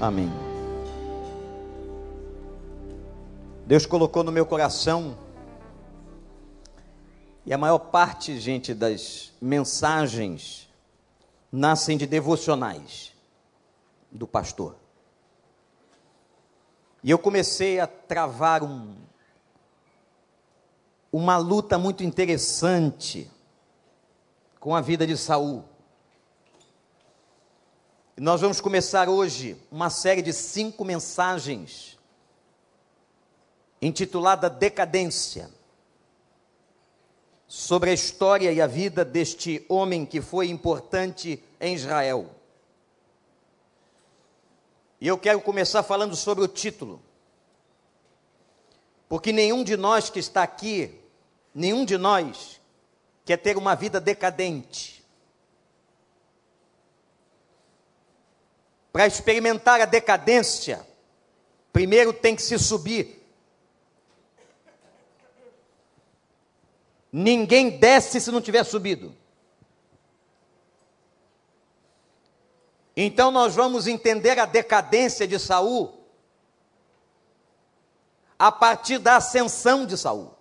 [0.00, 0.30] Amém.
[3.66, 5.16] Deus colocou no meu coração,
[7.46, 10.68] e a maior parte, gente, das mensagens
[11.50, 13.12] nascem de devocionais
[14.10, 14.76] do pastor.
[17.02, 18.94] E eu comecei a travar um,
[21.10, 23.30] uma luta muito interessante
[24.60, 25.64] com a vida de Saul.
[28.18, 31.98] Nós vamos começar hoje uma série de cinco mensagens
[33.82, 35.50] intitulada Decadência,
[37.46, 42.30] sobre a história e a vida deste homem que foi importante em Israel.
[44.98, 47.02] E eu quero começar falando sobre o título,
[49.10, 50.98] porque nenhum de nós que está aqui,
[51.54, 52.62] nenhum de nós
[53.26, 54.95] quer ter uma vida decadente.
[58.96, 60.82] Para experimentar a decadência,
[61.70, 63.22] primeiro tem que se subir.
[67.12, 69.14] Ninguém desce se não tiver subido.
[72.96, 75.92] Então nós vamos entender a decadência de Saul
[78.38, 80.34] a partir da ascensão de Saul.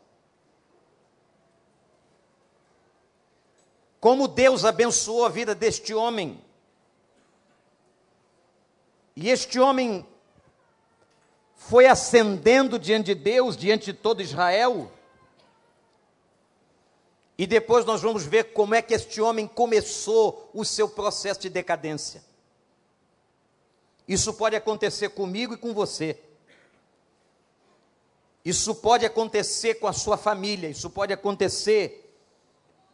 [3.99, 6.44] Como Deus abençoou a vida deste homem.
[9.15, 10.05] E este homem
[11.55, 14.91] foi ascendendo diante de Deus, diante de todo Israel.
[17.37, 21.49] E depois nós vamos ver como é que este homem começou o seu processo de
[21.49, 22.23] decadência.
[24.07, 26.21] Isso pode acontecer comigo e com você.
[28.43, 32.15] Isso pode acontecer com a sua família, isso pode acontecer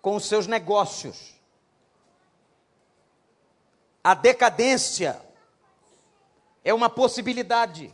[0.02, 1.36] com os seus negócios.
[4.02, 5.22] A decadência
[6.64, 7.94] é uma possibilidade.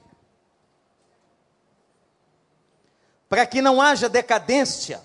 [3.29, 5.03] Para que não haja decadência,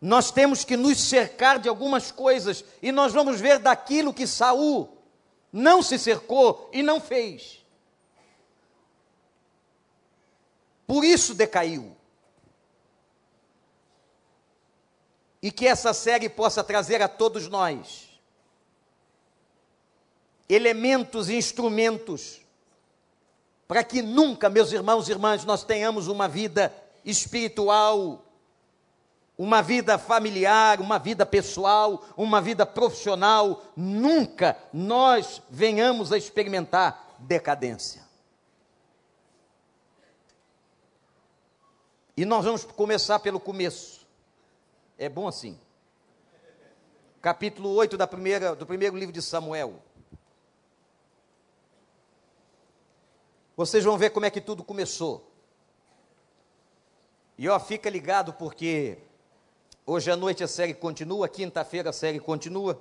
[0.00, 4.96] nós temos que nos cercar de algumas coisas, e nós vamos ver daquilo que Saul
[5.52, 7.64] não se cercou e não fez.
[10.86, 11.96] Por isso decaiu.
[15.42, 18.07] E que essa série possa trazer a todos nós
[20.48, 22.40] elementos e instrumentos
[23.66, 26.72] para que nunca, meus irmãos e irmãs, nós tenhamos uma vida
[27.04, 28.24] espiritual
[29.38, 38.02] uma vida familiar, uma vida pessoal, uma vida profissional, nunca nós venhamos a experimentar decadência.
[42.16, 44.04] E nós vamos começar pelo começo.
[44.98, 45.56] É bom assim.
[47.22, 49.80] Capítulo 8 da primeira, do primeiro livro de Samuel.
[53.58, 55.30] Vocês vão ver como é que tudo começou.
[57.36, 58.96] E ó, fica ligado porque
[59.90, 62.78] Hoje à noite a série continua, quinta-feira a série continua.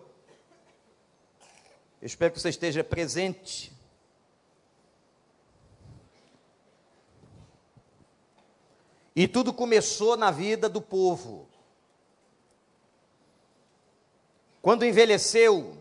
[2.01, 3.71] Eu espero que você esteja presente.
[9.15, 11.47] E tudo começou na vida do povo.
[14.61, 15.76] Quando envelheceu,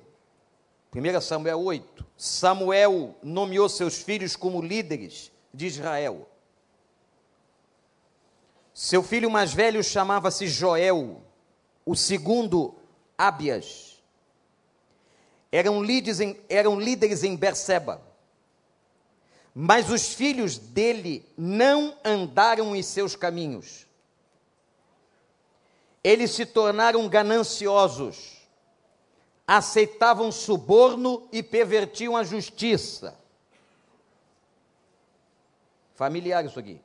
[0.94, 6.28] 1 Samuel 8, Samuel nomeou seus filhos como líderes de Israel.
[8.72, 11.22] Seu filho mais velho chamava-se Joel,
[11.84, 12.74] o segundo,
[13.16, 14.02] Abias.
[15.50, 18.02] Eram líderes em, eram líderes em Berseba.
[19.54, 23.86] Mas os filhos dele não andaram em seus caminhos.
[26.04, 28.35] Eles se tornaram gananciosos,
[29.46, 33.16] aceitavam suborno e pervertiam a justiça.
[35.94, 36.80] Familiar isso aqui.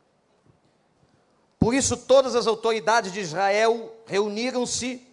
[1.60, 5.06] Por isso, todas as autoridades de Israel reuniram-se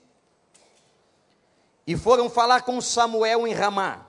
[1.86, 4.06] e foram falar com Samuel em Ramá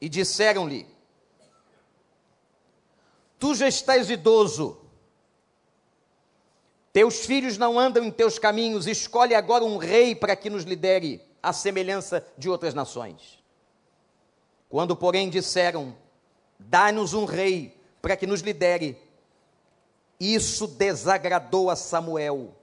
[0.00, 0.86] e disseram-lhe:
[3.38, 4.78] Tu já estás idoso,
[6.92, 11.22] teus filhos não andam em teus caminhos, escolhe agora um rei para que nos lidere,
[11.42, 13.42] à semelhança de outras nações.
[14.68, 15.94] Quando, porém, disseram:
[16.58, 18.98] Dá-nos um rei para que nos lidere,
[20.18, 22.54] isso desagradou a Samuel.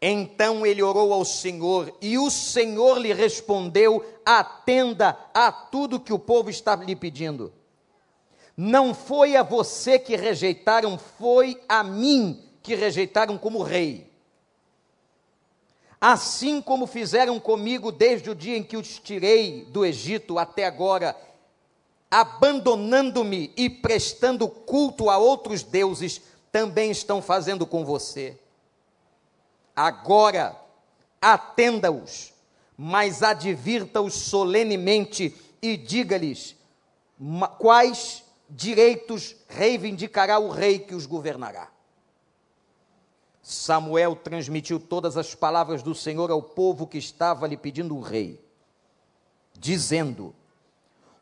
[0.00, 6.18] Então ele orou ao Senhor e o Senhor lhe respondeu: atenda a tudo que o
[6.18, 7.52] povo está lhe pedindo.
[8.56, 14.11] Não foi a você que rejeitaram, foi a mim que rejeitaram como rei.
[16.04, 21.16] Assim como fizeram comigo desde o dia em que os tirei do Egito até agora,
[22.10, 26.20] abandonando-me e prestando culto a outros deuses,
[26.50, 28.36] também estão fazendo com você.
[29.76, 30.60] Agora,
[31.20, 32.32] atenda-os,
[32.76, 35.32] mas advirta-os solenemente
[35.62, 36.56] e diga-lhes
[37.60, 41.71] quais direitos reivindicará o rei que os governará.
[43.42, 48.40] Samuel transmitiu todas as palavras do Senhor ao povo que estava lhe pedindo o rei,
[49.58, 50.32] dizendo: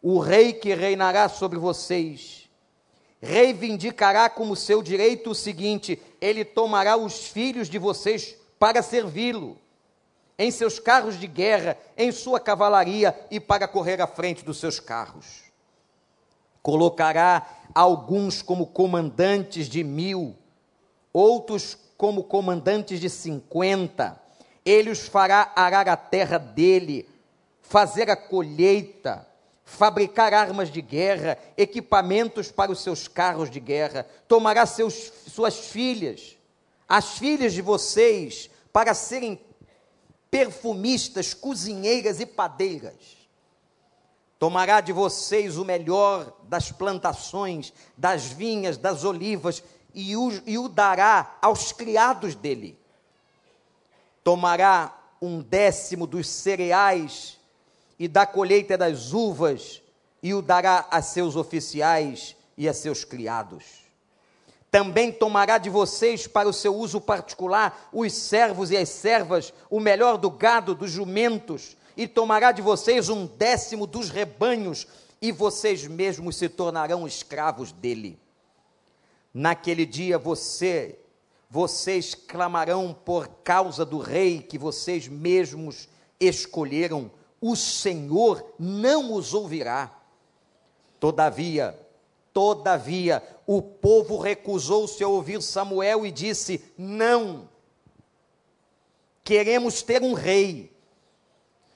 [0.03, 2.41] O rei que reinará sobre vocês
[3.23, 9.59] reivindicará como seu direito o seguinte: ele tomará os filhos de vocês para servi-lo,
[10.39, 14.79] em seus carros de guerra, em sua cavalaria e para correr à frente dos seus
[14.79, 15.45] carros.
[16.63, 20.37] Colocará alguns como comandantes de mil,
[21.13, 24.19] outros como comandantes de cinquenta.
[24.65, 27.07] Ele os fará arar a terra dele,
[27.61, 29.29] fazer a colheita,
[29.67, 34.07] fabricar armas de guerra, equipamentos para os seus carros de guerra.
[34.27, 36.39] Tomará seus, suas filhas,
[36.89, 39.39] as filhas de vocês, para serem
[40.31, 43.21] perfumistas, cozinheiras e padeiras
[44.41, 49.63] Tomará de vocês o melhor das plantações, das vinhas, das olivas,
[49.95, 52.79] e o, e o dará aos criados dele.
[54.23, 57.39] Tomará um décimo dos cereais
[57.99, 59.83] e da colheita das uvas,
[60.23, 63.65] e o dará a seus oficiais e a seus criados.
[64.71, 69.81] Também tomará de vocês para o seu uso particular os servos e as servas, o
[69.81, 74.87] melhor do gado, dos jumentos, e tomará de vocês um décimo dos rebanhos,
[75.21, 78.19] e vocês mesmos se tornarão escravos dele.
[79.33, 80.99] Naquele dia você,
[81.49, 85.89] vocês clamarão por causa do rei que vocês mesmos
[86.19, 87.11] escolheram,
[87.41, 89.97] o Senhor não os ouvirá.
[90.99, 91.79] Todavia,
[92.33, 97.49] todavia, o povo recusou-se a ouvir Samuel e disse: Não,
[99.25, 100.71] queremos ter um rei.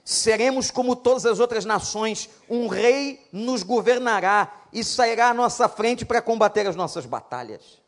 [0.05, 6.05] Seremos como todas as outras nações, um rei nos governará e sairá à nossa frente
[6.05, 7.81] para combater as nossas batalhas.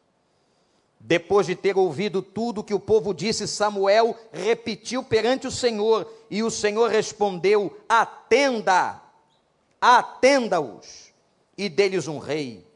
[0.98, 6.42] Depois de ter ouvido tudo que o povo disse, Samuel repetiu perante o Senhor, e
[6.42, 9.02] o Senhor respondeu: Atenda,
[9.80, 11.12] atenda-os,
[11.58, 12.66] e deles um rei.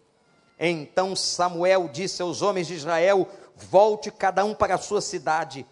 [0.59, 3.27] Então Samuel disse aos homens de Israel:
[3.57, 5.67] Volte cada um para a sua cidade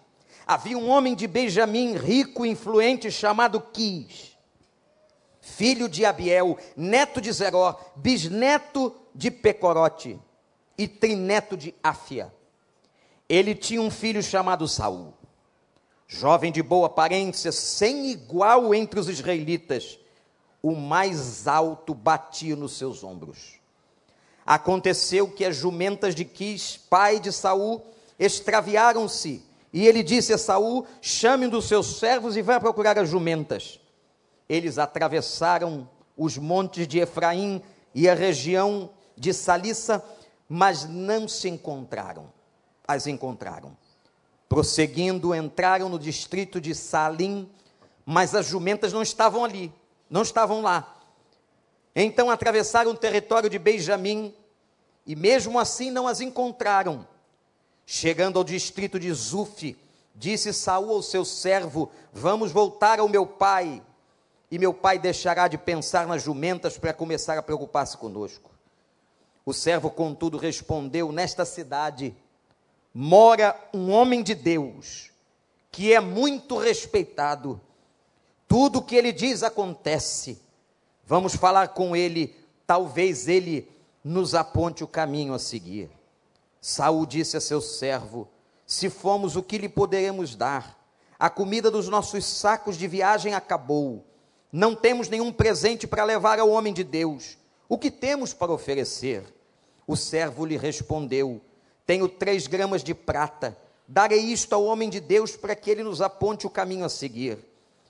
[0.48, 4.37] havia um homem de Benjamim, rico e influente, chamado Quis,
[5.48, 10.18] filho de Abiel, neto de Zeró, bisneto de Pecorote
[10.76, 12.32] e trineto de Áfia.
[13.28, 15.14] Ele tinha um filho chamado Saul,
[16.06, 19.98] jovem de boa aparência, sem igual entre os israelitas,
[20.62, 23.58] o mais alto batia nos seus ombros.
[24.46, 27.84] Aconteceu que as jumentas de Quis, pai de Saul,
[28.18, 29.42] extraviaram-se
[29.72, 33.78] e ele disse a Saul: chame um dos seus servos e vá procurar as jumentas.
[34.48, 37.62] Eles atravessaram os montes de Efraim
[37.94, 40.04] e a região de Salissa,
[40.48, 42.32] mas não se encontraram.
[42.86, 43.76] As encontraram.
[44.48, 47.48] Prosseguindo, entraram no distrito de Salim,
[48.04, 49.72] mas as jumentas não estavam ali,
[50.08, 50.96] não estavam lá.
[51.94, 54.34] Então atravessaram o território de Benjamim
[55.04, 57.06] e mesmo assim não as encontraram.
[57.84, 59.76] Chegando ao distrito de Zuf,
[60.14, 63.82] disse Saul ao seu servo: Vamos voltar ao meu pai.
[64.50, 68.50] E meu pai deixará de pensar nas jumentas para começar a preocupar-se conosco.
[69.44, 72.14] O servo, contudo, respondeu: Nesta cidade
[72.92, 75.10] mora um homem de Deus,
[75.70, 77.60] que é muito respeitado.
[78.46, 80.40] Tudo o que ele diz acontece.
[81.04, 82.34] Vamos falar com ele,
[82.66, 83.70] talvez ele
[84.02, 85.90] nos aponte o caminho a seguir.
[86.60, 88.28] Saul disse a seu servo:
[88.66, 90.78] Se fomos, o que lhe poderemos dar?
[91.18, 94.04] A comida dos nossos sacos de viagem acabou.
[94.52, 97.36] Não temos nenhum presente para levar ao homem de Deus.
[97.68, 99.22] O que temos para oferecer?
[99.86, 101.40] O servo lhe respondeu:
[101.86, 103.56] Tenho três gramas de prata.
[103.86, 107.38] Darei isto ao homem de Deus para que ele nos aponte o caminho a seguir.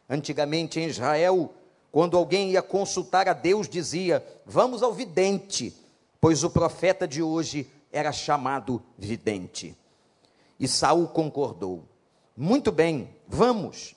[0.09, 1.53] Antigamente em Israel,
[1.91, 5.75] quando alguém ia consultar a Deus, dizia: Vamos ao vidente,
[6.21, 9.77] pois o profeta de hoje era chamado vidente.
[10.59, 11.85] E Saul concordou.
[12.37, 13.95] Muito bem, vamos.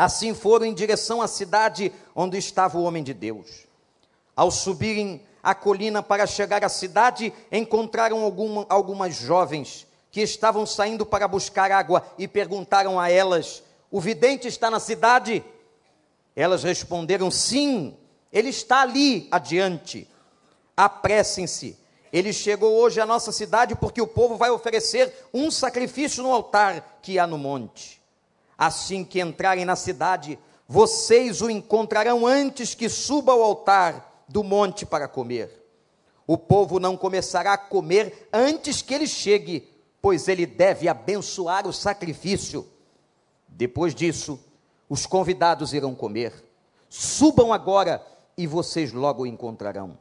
[0.00, 3.66] Assim foram em direção à cidade onde estava o homem de Deus.
[4.34, 11.04] Ao subirem a colina para chegar à cidade, encontraram alguma, algumas jovens que estavam saindo
[11.04, 15.44] para buscar água e perguntaram a elas: O vidente está na cidade?
[16.34, 17.94] Elas responderam: Sim,
[18.32, 20.08] Ele está ali adiante.
[20.74, 21.78] Apressem-se.
[22.10, 27.00] Ele chegou hoje à nossa cidade porque o povo vai oferecer um sacrifício no altar
[27.02, 27.99] que há no monte.
[28.60, 30.38] Assim que entrarem na cidade,
[30.68, 35.64] vocês o encontrarão antes que suba ao altar do monte para comer.
[36.26, 39.66] O povo não começará a comer antes que ele chegue,
[40.02, 42.68] pois ele deve abençoar o sacrifício.
[43.48, 44.38] Depois disso,
[44.90, 46.34] os convidados irão comer.
[46.90, 49.96] Subam agora e vocês logo o encontrarão.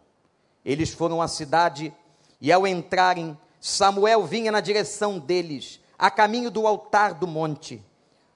[0.65, 1.93] Eles foram à cidade
[2.41, 7.87] e, ao entrarem, Samuel vinha na direção deles, a caminho do altar do monte.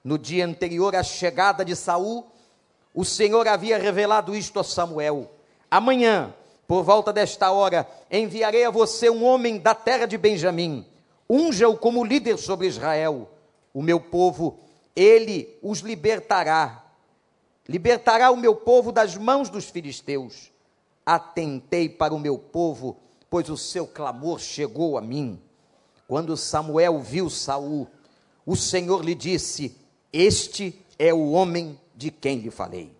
[0.04, 2.26] No dia anterior à chegada de Saul,
[2.92, 5.30] o Senhor havia revelado isto a Samuel:
[5.70, 6.34] Amanhã,
[6.68, 10.86] por volta desta hora, enviarei a você um homem da terra de Benjamim.
[11.28, 13.30] Unja-o como líder sobre Israel.
[13.72, 14.58] O meu povo,
[14.94, 16.84] ele os libertará.
[17.66, 20.52] Libertará o meu povo das mãos dos filisteus.
[21.04, 22.98] Atentei para o meu povo,
[23.30, 25.40] pois o seu clamor chegou a mim.
[26.06, 27.88] Quando Samuel viu Saul,
[28.44, 29.74] o Senhor lhe disse:
[30.14, 32.90] Este é o homem de quem lhe falei.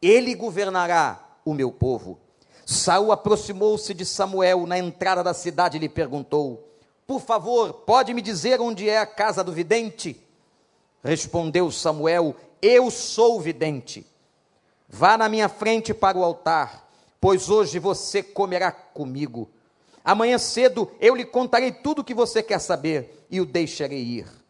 [0.00, 2.18] Ele governará o meu povo
[2.64, 6.68] Saul aproximou-se de Samuel na entrada da cidade e lhe perguntou:
[7.06, 10.20] Por favor, pode me dizer onde é a casa do vidente?
[11.02, 14.06] Respondeu Samuel: Eu sou o vidente.
[14.88, 16.88] Vá na minha frente para o altar,
[17.20, 19.50] pois hoje você comerá comigo.
[20.04, 24.41] Amanhã cedo eu lhe contarei tudo o que você quer saber e o deixarei ir.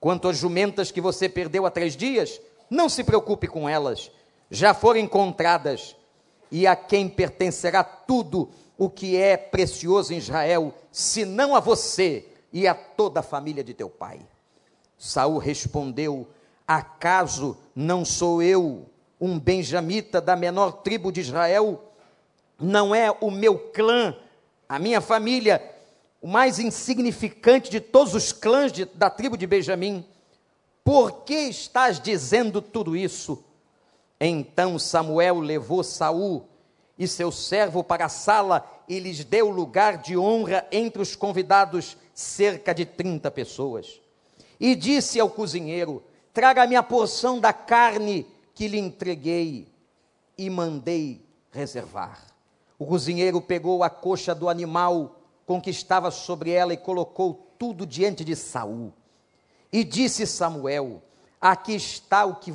[0.00, 2.40] Quanto às jumentas que você perdeu há três dias,
[2.70, 4.10] não se preocupe com elas,
[4.50, 5.96] já foram encontradas
[6.50, 12.66] e a quem pertencerá tudo o que é precioso em Israel, senão a você e
[12.66, 14.20] a toda a família de teu pai.
[14.96, 16.28] Saul respondeu:
[16.66, 18.86] Acaso não sou eu
[19.20, 21.84] um benjamita da menor tribo de Israel?
[22.58, 24.16] Não é o meu clã,
[24.68, 25.62] a minha família,
[26.20, 30.04] o mais insignificante de todos os clãs de, da tribo de Benjamim?
[30.84, 33.44] Por que estás dizendo tudo isso?
[34.20, 36.48] Então Samuel levou Saul
[36.98, 41.96] e seu servo para a sala e lhes deu lugar de honra entre os convidados,
[42.14, 44.00] cerca de 30 pessoas.
[44.58, 49.68] E disse ao cozinheiro: Traga-me a porção da carne que lhe entreguei
[50.36, 52.26] e mandei reservar.
[52.78, 55.17] O cozinheiro pegou a coxa do animal
[55.48, 58.92] com que estava sobre ela e colocou tudo diante de Saul.
[59.72, 61.02] E disse Samuel:
[61.40, 62.52] Aqui está o que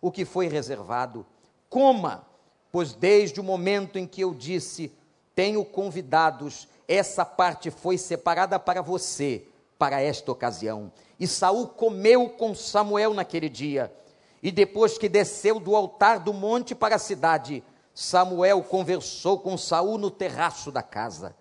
[0.00, 1.26] o que foi reservado.
[1.68, 2.26] Coma,
[2.72, 4.90] pois desde o momento em que eu disse,
[5.34, 9.46] tenho convidados, essa parte foi separada para você,
[9.78, 10.90] para esta ocasião.
[11.20, 13.92] E Saul comeu com Samuel naquele dia.
[14.42, 17.62] E depois que desceu do altar do monte para a cidade,
[17.94, 21.36] Samuel conversou com Saul no terraço da casa.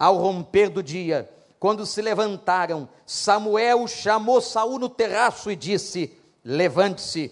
[0.00, 6.10] Ao romper do dia, quando se levantaram, Samuel chamou Saul no terraço e disse:
[6.42, 7.30] Levante-se,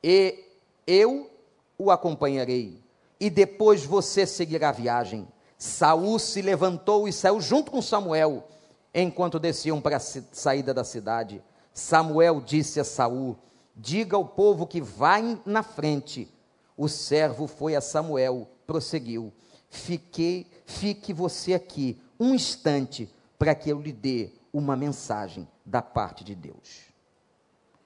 [0.00, 0.44] e
[0.86, 1.28] eu
[1.76, 2.80] o acompanharei.
[3.18, 5.26] E depois você seguirá a viagem.
[5.58, 8.46] Saul se levantou e saiu junto com Samuel,
[8.94, 11.42] enquanto desciam para a saída da cidade.
[11.74, 13.36] Samuel disse a Saul:
[13.74, 16.32] Diga ao povo que vai na frente.
[16.76, 19.32] O servo foi a Samuel, prosseguiu:
[19.68, 26.24] Fiquei, fique você aqui um instante para que eu lhe dê uma mensagem da parte
[26.24, 26.92] de Deus.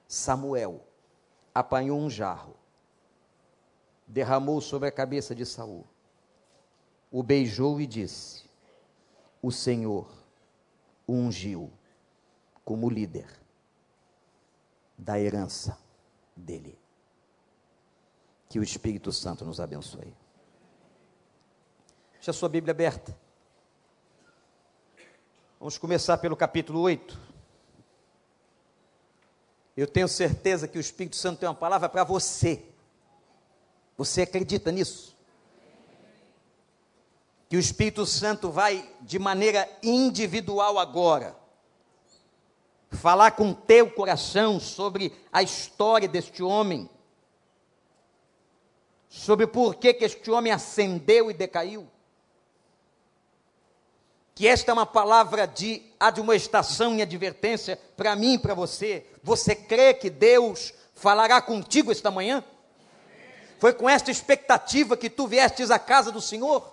[0.07, 0.85] Samuel
[1.53, 2.55] apanhou um jarro,
[4.07, 5.85] derramou sobre a cabeça de Saul,
[7.11, 8.45] o beijou e disse:
[9.41, 10.07] O Senhor
[11.05, 11.71] o ungiu
[12.65, 13.27] como líder
[14.97, 15.77] da herança
[16.35, 16.77] dele.
[18.49, 20.13] Que o Espírito Santo nos abençoe.
[22.29, 23.17] A sua Bíblia aberta.
[25.57, 27.17] Vamos começar pelo capítulo 8.
[29.77, 32.65] Eu tenho certeza que o Espírito Santo tem uma palavra para você.
[33.97, 35.15] Você acredita nisso?
[37.47, 41.33] Que o Espírito Santo vai de maneira individual agora
[42.91, 46.89] falar com teu coração sobre a história deste homem,
[49.07, 51.87] sobre por que este homem ascendeu e decaiu
[54.37, 59.03] que esta é uma palavra de admoestação e advertência para mim e para você.
[59.23, 62.43] Você crê que Deus falará contigo esta manhã?
[63.57, 66.71] Foi com esta expectativa que tu viestes à casa do Senhor?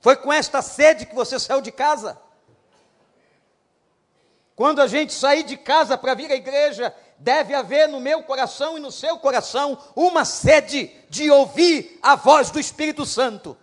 [0.00, 2.20] Foi com esta sede que você saiu de casa?
[4.54, 8.76] Quando a gente sair de casa para vir à igreja, deve haver no meu coração
[8.76, 13.56] e no seu coração uma sede de ouvir a voz do Espírito Santo.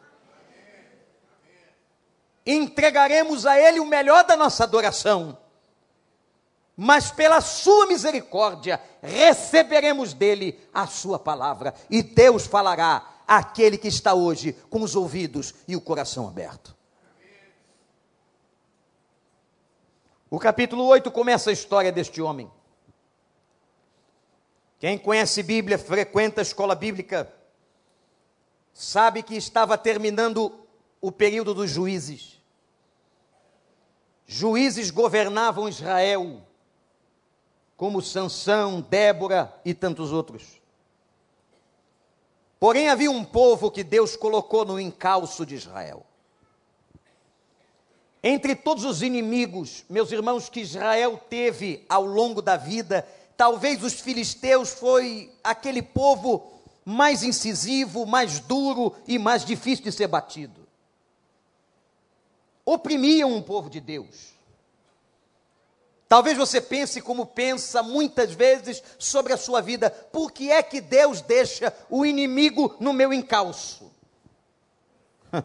[2.49, 5.37] Entregaremos a Ele o melhor da nossa adoração,
[6.77, 14.13] mas pela Sua misericórdia receberemos dele a Sua palavra, e Deus falará àquele que está
[14.13, 16.73] hoje com os ouvidos e o coração aberto.
[20.29, 22.49] O capítulo 8 começa a história deste homem.
[24.79, 27.33] Quem conhece Bíblia, frequenta a escola bíblica,
[28.73, 30.65] sabe que estava terminando
[31.01, 32.36] o período dos juízes.
[34.27, 36.41] Juízes governavam Israel,
[37.77, 40.61] como Sansão, Débora e tantos outros.
[42.59, 46.05] Porém, havia um povo que Deus colocou no encalço de Israel.
[48.21, 53.07] Entre todos os inimigos, meus irmãos, que Israel teve ao longo da vida,
[53.37, 56.51] talvez os filisteus foi aquele povo
[56.83, 60.66] mais incisivo, mais duro e mais difícil de ser batido.
[62.69, 64.35] Oprimiam um povo de Deus.
[66.09, 70.81] Talvez você pense como pensa muitas vezes sobre a sua vida: por que é que
[70.81, 73.89] Deus deixa o inimigo no meu encalço?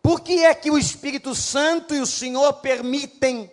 [0.00, 3.50] Por que é que o Espírito Santo e o Senhor permitem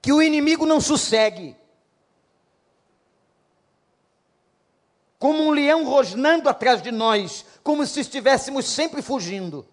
[0.00, 1.54] que o inimigo não sossegue.
[5.18, 9.68] Como um leão rosnando atrás de nós, como se estivéssemos sempre fugindo.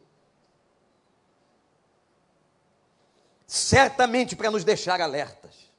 [3.47, 5.71] Certamente para nos deixar alertas.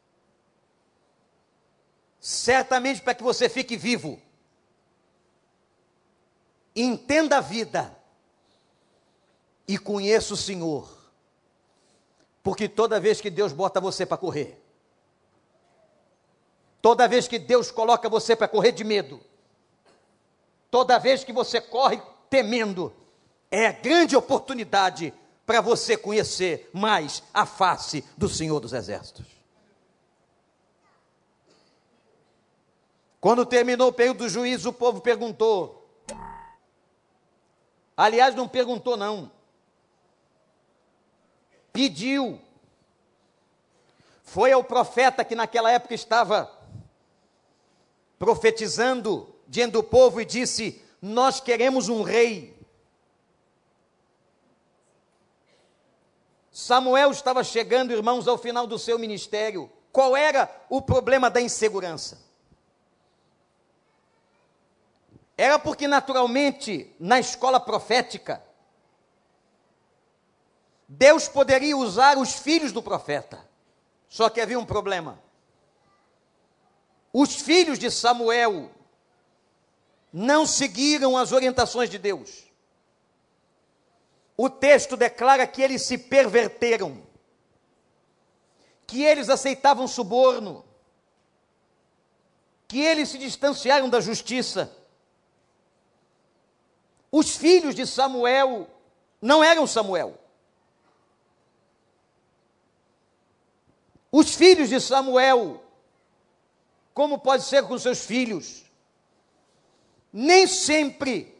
[2.18, 4.18] Certamente para que você fique vivo.
[6.75, 7.94] Entenda a vida
[9.68, 10.88] e conheça o Senhor
[12.42, 14.58] porque toda vez que Deus bota você para correr,
[16.80, 19.20] toda vez que Deus coloca você para correr de medo,
[20.70, 22.95] toda vez que você corre temendo,
[23.50, 25.12] é grande oportunidade
[25.45, 29.26] para você conhecer mais a face do Senhor dos Exércitos.
[33.21, 35.88] Quando terminou o período do juízo, o povo perguntou.
[37.97, 39.32] Aliás, não perguntou, não
[41.76, 42.41] pediu.
[44.23, 46.50] Foi ao profeta que naquela época estava
[48.19, 52.56] profetizando diante do povo e disse: Nós queremos um rei.
[56.50, 59.71] Samuel estava chegando, irmãos, ao final do seu ministério.
[59.93, 62.19] Qual era o problema da insegurança?
[65.37, 68.43] Era porque, naturalmente, na escola profética,
[70.89, 73.47] Deus poderia usar os filhos do profeta.
[74.09, 75.23] Só que havia um problema.
[77.13, 78.71] Os filhos de Samuel
[80.19, 82.47] não seguiram as orientações de Deus.
[84.35, 87.07] O texto declara que eles se perverteram,
[88.87, 90.65] que eles aceitavam suborno,
[92.67, 94.75] que eles se distanciaram da justiça.
[97.13, 98.71] Os filhos de Samuel
[99.21, 100.19] não eram Samuel.
[104.11, 105.63] Os filhos de Samuel,
[106.95, 108.66] como pode ser com seus filhos,
[110.19, 111.37] nem sempre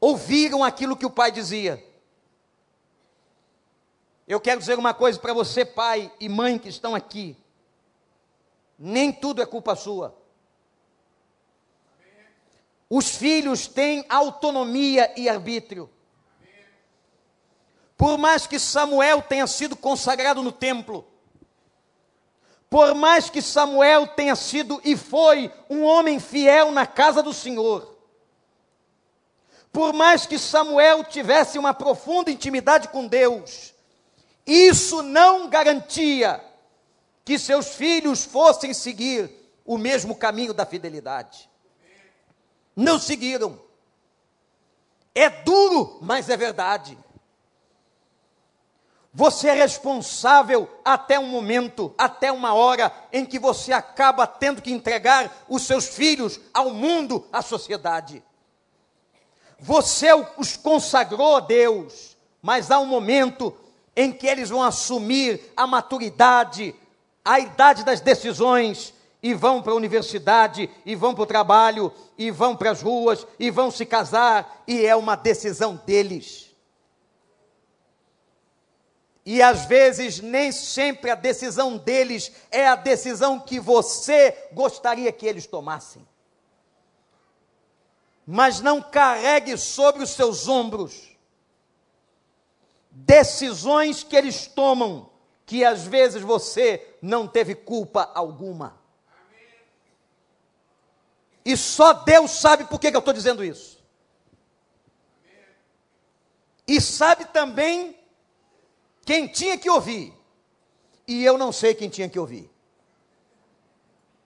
[0.00, 1.84] ouviram aquilo que o pai dizia.
[4.24, 7.36] Eu quero dizer uma coisa para você, pai e mãe que estão aqui.
[8.78, 10.16] Nem tudo é culpa sua.
[12.88, 15.90] Os filhos têm autonomia e arbítrio.
[17.96, 21.04] Por mais que Samuel tenha sido consagrado no templo,
[22.72, 27.98] por mais que Samuel tenha sido e foi um homem fiel na casa do Senhor,
[29.70, 33.74] por mais que Samuel tivesse uma profunda intimidade com Deus,
[34.46, 36.42] isso não garantia
[37.26, 39.30] que seus filhos fossem seguir
[39.66, 41.50] o mesmo caminho da fidelidade.
[42.74, 43.60] Não seguiram.
[45.14, 46.96] É duro, mas é verdade.
[49.14, 54.72] Você é responsável até um momento, até uma hora em que você acaba tendo que
[54.72, 58.22] entregar os seus filhos ao mundo, à sociedade.
[59.58, 63.54] Você os consagrou a Deus, mas há um momento
[63.94, 66.74] em que eles vão assumir a maturidade,
[67.22, 72.30] a idade das decisões e vão para a universidade, e vão para o trabalho, e
[72.30, 76.41] vão para as ruas, e vão se casar, e é uma decisão deles.
[79.24, 85.26] E às vezes nem sempre a decisão deles é a decisão que você gostaria que
[85.26, 86.06] eles tomassem.
[88.26, 91.12] Mas não carregue sobre os seus ombros
[92.92, 95.10] decisões que eles tomam,
[95.46, 98.80] que às vezes você não teve culpa alguma.
[101.44, 103.82] E só Deus sabe por que, que eu estou dizendo isso.
[106.68, 107.98] E sabe também
[109.12, 110.10] quem tinha que ouvir.
[111.06, 112.50] E eu não sei quem tinha que ouvir.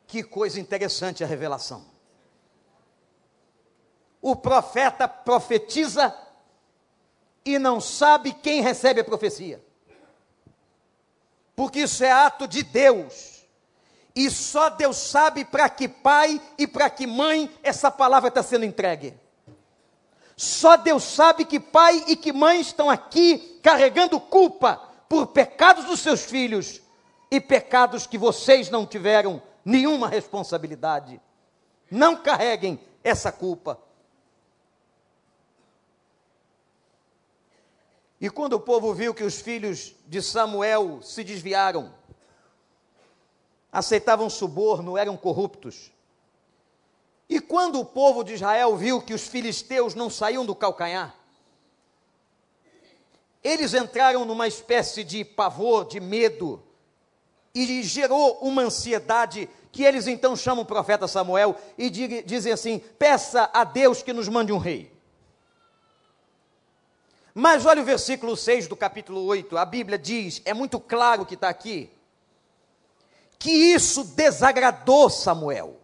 [0.06, 1.84] Que coisa interessante a revelação.
[4.22, 6.16] O profeta profetiza
[7.44, 9.60] e não sabe quem recebe a profecia.
[11.56, 13.44] Porque isso é ato de Deus.
[14.14, 18.64] E só Deus sabe para que pai e para que mãe essa palavra está sendo
[18.64, 19.18] entregue.
[20.36, 24.76] Só Deus sabe que pai e que mãe estão aqui carregando culpa
[25.08, 26.82] por pecados dos seus filhos
[27.30, 31.20] e pecados que vocês não tiveram nenhuma responsabilidade.
[31.90, 33.80] Não carreguem essa culpa.
[38.20, 41.94] E quando o povo viu que os filhos de Samuel se desviaram,
[43.72, 45.92] aceitavam suborno, eram corruptos.
[47.28, 51.14] E quando o povo de Israel viu que os filisteus não saíam do calcanhar,
[53.42, 56.62] eles entraram numa espécie de pavor, de medo,
[57.54, 63.50] e gerou uma ansiedade que eles então chamam o profeta Samuel e dizem assim: peça
[63.52, 64.96] a Deus que nos mande um rei.
[67.38, 71.34] Mas olha o versículo 6 do capítulo 8, a Bíblia diz, é muito claro que
[71.34, 71.90] está aqui,
[73.38, 75.75] que isso desagradou Samuel.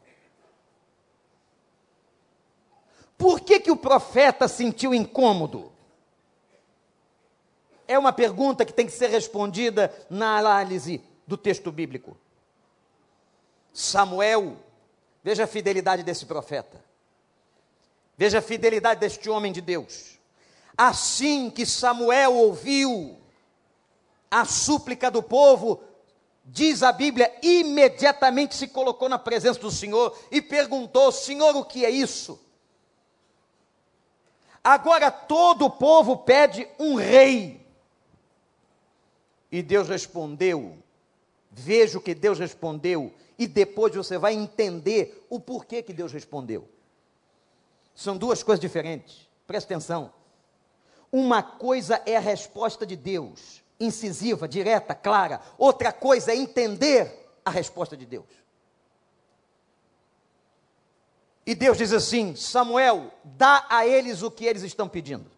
[3.23, 5.71] Por que, que o profeta sentiu incômodo?
[7.87, 12.17] É uma pergunta que tem que ser respondida na análise do texto bíblico.
[13.73, 14.57] Samuel,
[15.23, 16.85] veja a fidelidade desse profeta,
[18.17, 20.19] veja a fidelidade deste homem de Deus.
[20.77, 23.21] Assim que Samuel ouviu
[24.29, 25.81] a súplica do povo,
[26.45, 31.85] diz a Bíblia, imediatamente se colocou na presença do Senhor e perguntou: Senhor, o que
[31.85, 32.43] é isso?
[34.65, 37.67] Agora todo o povo pede um rei.
[39.51, 40.79] E Deus respondeu.
[41.51, 43.13] Veja o que Deus respondeu.
[43.39, 46.69] E depois você vai entender o porquê que Deus respondeu.
[47.95, 49.29] São duas coisas diferentes.
[49.47, 50.13] Presta atenção.
[51.11, 55.43] Uma coisa é a resposta de Deus, incisiva, direta, clara.
[55.59, 58.25] Outra coisa é entender a resposta de Deus.
[61.45, 65.31] E Deus diz assim: Samuel, dá a eles o que eles estão pedindo.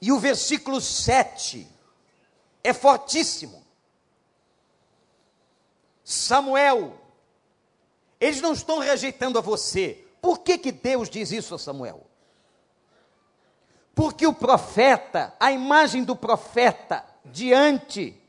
[0.00, 1.66] E o versículo 7
[2.64, 3.62] é fortíssimo.
[6.04, 6.98] Samuel,
[8.20, 10.04] eles não estão rejeitando a você.
[10.20, 12.06] Por que, que Deus diz isso a Samuel?
[13.94, 18.21] Porque o profeta, a imagem do profeta diante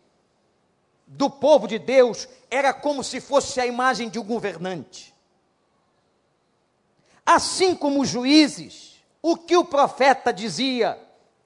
[1.14, 5.14] do povo de Deus era como se fosse a imagem de um governante.
[7.26, 11.00] Assim como os juízes, o que o profeta dizia,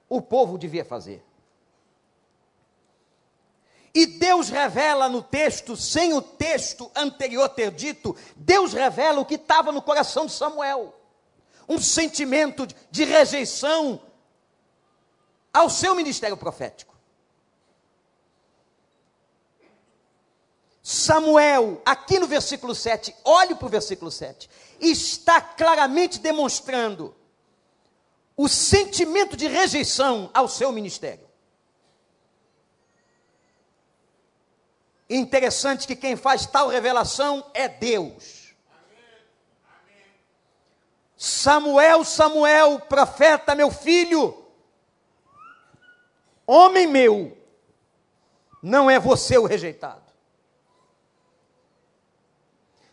[0.09, 1.23] o povo devia fazer.
[3.93, 9.35] E Deus revela no texto, sem o texto anterior ter dito, Deus revela o que
[9.35, 10.95] estava no coração de Samuel.
[11.67, 14.01] Um sentimento de rejeição
[15.53, 16.96] ao seu ministério profético.
[20.89, 27.13] Samuel, aqui no versículo 7, olhe para o versículo 7, está claramente demonstrando
[28.37, 31.27] o sentimento de rejeição ao seu ministério.
[35.09, 38.55] Interessante que quem faz tal revelação é Deus.
[41.17, 44.41] Samuel, Samuel, profeta, meu filho,
[46.45, 47.37] Homem meu,
[48.63, 50.06] não é você o rejeitado.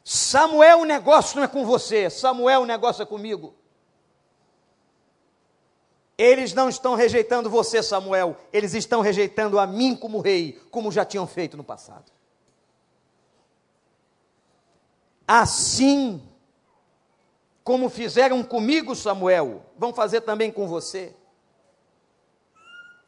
[0.04, 3.54] Samuel, o negócio não é com você, Samuel, o negócio é comigo.
[6.16, 11.04] Eles não estão rejeitando você, Samuel, eles estão rejeitando a mim como rei, como já
[11.04, 12.12] tinham feito no passado.
[15.26, 16.22] Assim
[17.64, 21.16] como fizeram comigo, Samuel, vão fazer também com você.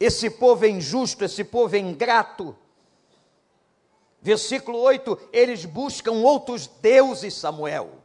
[0.00, 2.56] Esse povo é injusto, esse povo é ingrato.
[4.26, 8.02] Versículo 8: eles buscam outros deuses, Samuel.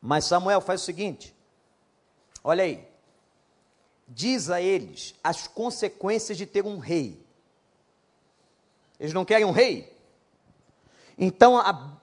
[0.00, 1.32] Mas Samuel faz o seguinte:
[2.42, 2.84] olha aí,
[4.08, 7.24] diz a eles as consequências de ter um rei.
[8.98, 9.96] Eles não querem um rei?
[11.16, 11.96] Então a,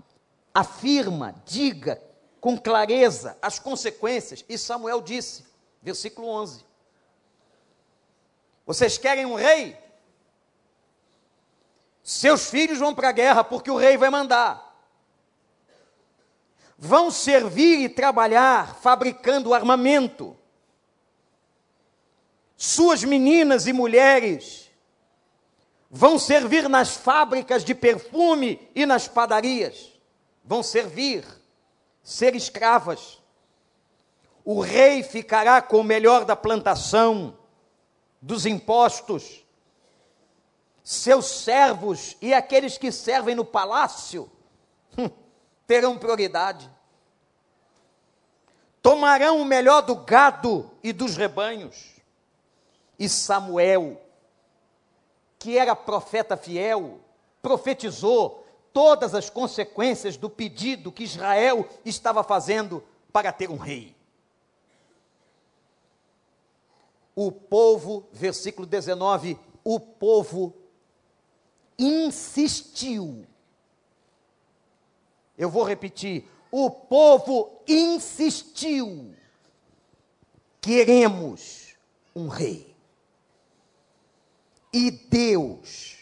[0.54, 2.02] afirma, diga
[2.39, 4.46] com clareza as consequências.
[4.48, 5.44] E Samuel disse,
[5.82, 6.63] versículo 11:
[8.65, 9.88] Vocês querem um rei?
[12.04, 14.70] Seus filhos vão para a guerra porque o rei vai mandar.
[16.78, 20.36] Vão servir e trabalhar fabricando armamento.
[22.56, 24.70] Suas meninas e mulheres
[25.90, 29.92] vão servir nas fábricas de perfume e nas padarias.
[30.44, 31.26] Vão servir,
[32.02, 33.20] ser escravas.
[34.44, 37.38] O rei ficará com o melhor da plantação,
[38.22, 39.46] dos impostos
[40.84, 44.30] seus servos e aqueles que servem no palácio
[44.98, 45.10] hum,
[45.68, 46.70] terão prioridade.
[48.82, 51.96] Tomarão o melhor do gado e dos rebanhos.
[52.98, 54.02] E Samuel,
[55.38, 57.00] que era profeta fiel,
[57.42, 63.96] profetizou todas as consequências do pedido que Israel estava fazendo para ter um rei.
[67.15, 70.54] O povo, versículo 19, o povo
[71.80, 73.26] insistiu.
[75.38, 79.15] Eu vou repetir: o povo insistiu.
[80.60, 81.76] Queremos
[82.13, 82.76] um rei.
[84.74, 85.98] E Deus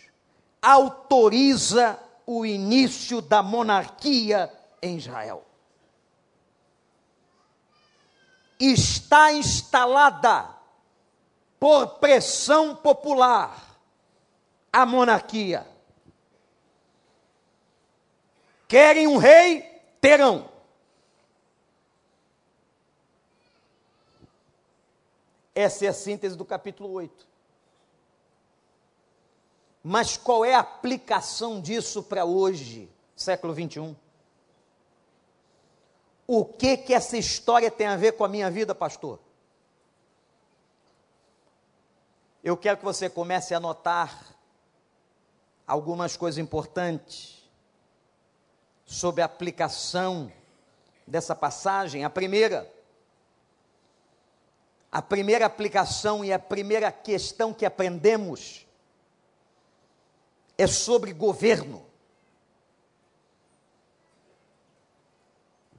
[0.61, 5.45] autoriza o início da monarquia em Israel.
[8.59, 10.49] Está instalada
[11.59, 13.66] por pressão popular
[14.77, 15.65] a monarquia.
[18.67, 19.63] Querem um rei?
[19.99, 20.47] Terão.
[25.55, 27.27] Essa é a síntese do capítulo 8.
[29.83, 33.95] Mas qual é a aplicação disso para hoje, século 21?
[36.27, 39.17] O que que essa história tem a ver com a minha vida, pastor?
[42.43, 44.36] Eu quero que você comece a notar
[45.67, 47.43] algumas coisas importantes
[48.85, 50.31] sobre a aplicação
[51.05, 52.05] dessa passagem.
[52.05, 52.71] A primeira,
[54.89, 58.65] a primeira aplicação e a primeira questão que aprendemos
[60.57, 61.85] é sobre governo.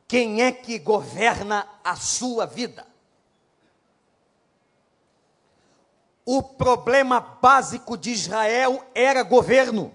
[0.07, 2.87] Quem é que governa a sua vida?
[6.31, 9.95] O problema básico de Israel era governo.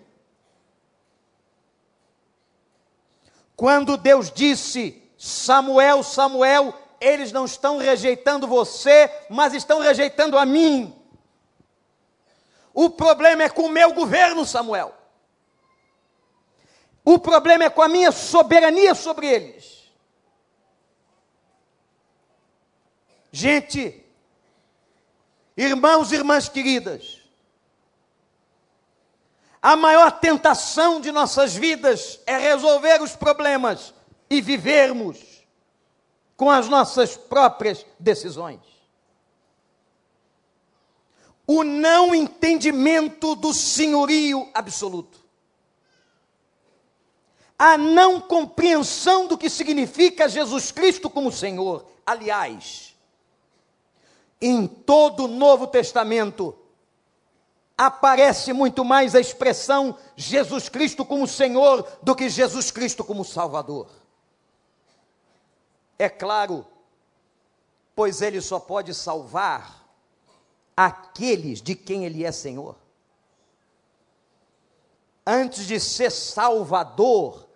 [3.55, 10.99] Quando Deus disse: Samuel, Samuel, eles não estão rejeitando você, mas estão rejeitando a mim.
[12.73, 14.91] O problema é com o meu governo, Samuel.
[17.05, 19.87] O problema é com a minha soberania sobre eles.
[23.31, 24.02] Gente,
[25.55, 27.21] Irmãos e irmãs queridas,
[29.61, 33.93] a maior tentação de nossas vidas é resolver os problemas
[34.29, 35.19] e vivermos
[36.35, 38.59] com as nossas próprias decisões.
[41.45, 45.23] O não entendimento do senhorio absoluto.
[47.57, 51.85] A não compreensão do que significa Jesus Cristo como Senhor.
[52.05, 52.92] Aliás,
[54.45, 56.53] em todo o Novo Testamento
[57.77, 63.89] aparece muito mais a expressão Jesus Cristo como Senhor do que Jesus Cristo como Salvador.
[65.97, 66.65] É claro,
[67.95, 69.87] pois ele só pode salvar
[70.75, 72.75] aqueles de quem ele é Senhor.
[75.25, 77.47] Antes de ser Salvador,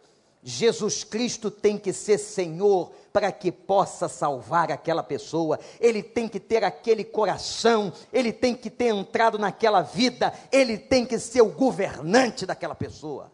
[0.41, 5.59] Jesus Cristo tem que ser Senhor para que possa salvar aquela pessoa.
[5.79, 11.05] Ele tem que ter aquele coração, ele tem que ter entrado naquela vida, ele tem
[11.05, 13.31] que ser o governante daquela pessoa.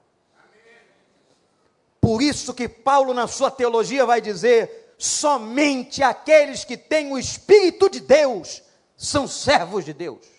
[1.99, 7.89] Por isso que Paulo, na sua teologia, vai dizer: somente aqueles que têm o Espírito
[7.89, 8.61] de Deus
[8.97, 10.33] são servos de Deus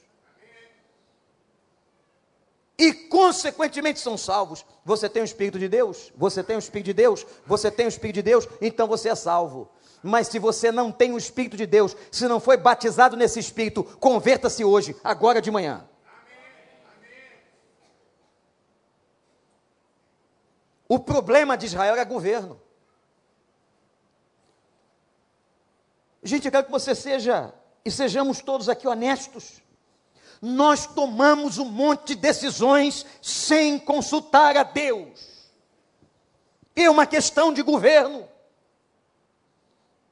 [2.78, 4.64] e, consequentemente, são salvos.
[4.84, 6.12] Você tem o Espírito de Deus?
[6.16, 7.26] Você tem o Espírito de Deus?
[7.46, 8.48] Você tem o Espírito de Deus?
[8.60, 9.70] Então você é salvo.
[10.02, 13.84] Mas se você não tem o Espírito de Deus, se não foi batizado nesse Espírito,
[13.98, 15.88] converta-se hoje, agora de manhã.
[20.86, 22.60] O problema de Israel é governo.
[26.22, 29.62] Gente, eu quero que você seja e sejamos todos aqui honestos,
[30.44, 35.50] nós tomamos um monte de decisões sem consultar a Deus.
[36.76, 38.28] É uma questão de governo.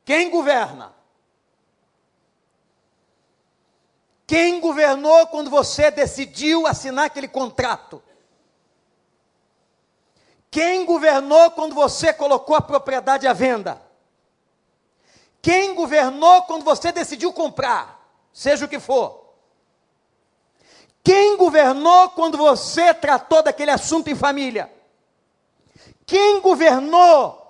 [0.06, 0.94] Quem governa?
[4.26, 8.02] Quem governou quando você decidiu assinar aquele contrato?
[10.50, 13.82] Quem governou quando você colocou a propriedade à venda?
[15.42, 19.21] Quem governou quando você decidiu comprar, seja o que for?
[21.02, 24.72] Quem governou quando você tratou daquele assunto em família?
[26.06, 27.40] Quem governou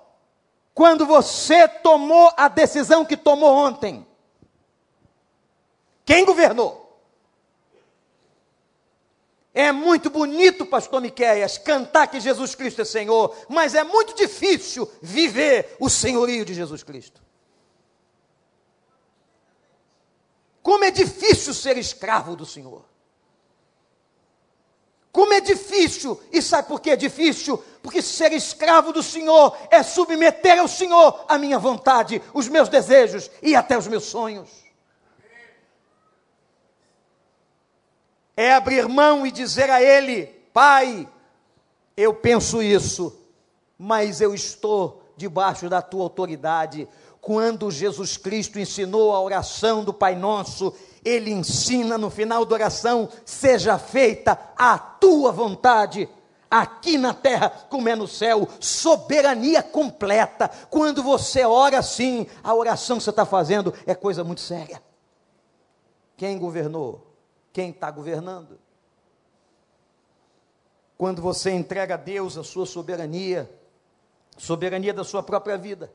[0.74, 4.06] quando você tomou a decisão que tomou ontem?
[6.04, 6.80] Quem governou?
[9.54, 14.90] É muito bonito, pastor Miqueias, cantar que Jesus Cristo é Senhor, mas é muito difícil
[15.02, 17.22] viver o senhorio de Jesus Cristo.
[20.62, 22.91] Como é difícil ser escravo do Senhor.
[25.12, 27.62] Como é difícil, e sabe por que é difícil?
[27.82, 33.30] Porque ser escravo do Senhor é submeter ao Senhor a minha vontade, os meus desejos
[33.42, 34.48] e até os meus sonhos.
[38.34, 41.06] É abrir mão e dizer a Ele: Pai,
[41.94, 43.14] eu penso isso,
[43.78, 46.88] mas eu estou debaixo da tua autoridade.
[47.20, 53.08] Quando Jesus Cristo ensinou a oração do Pai Nosso, ele ensina no final da oração:
[53.24, 56.08] seja feita a tua vontade,
[56.50, 60.48] aqui na terra como é no céu, soberania completa.
[60.70, 64.82] Quando você ora assim, a oração que você está fazendo é coisa muito séria.
[66.16, 67.06] Quem governou?
[67.52, 68.58] Quem está governando?
[70.96, 73.50] Quando você entrega a Deus a sua soberania,
[74.38, 75.92] soberania da sua própria vida.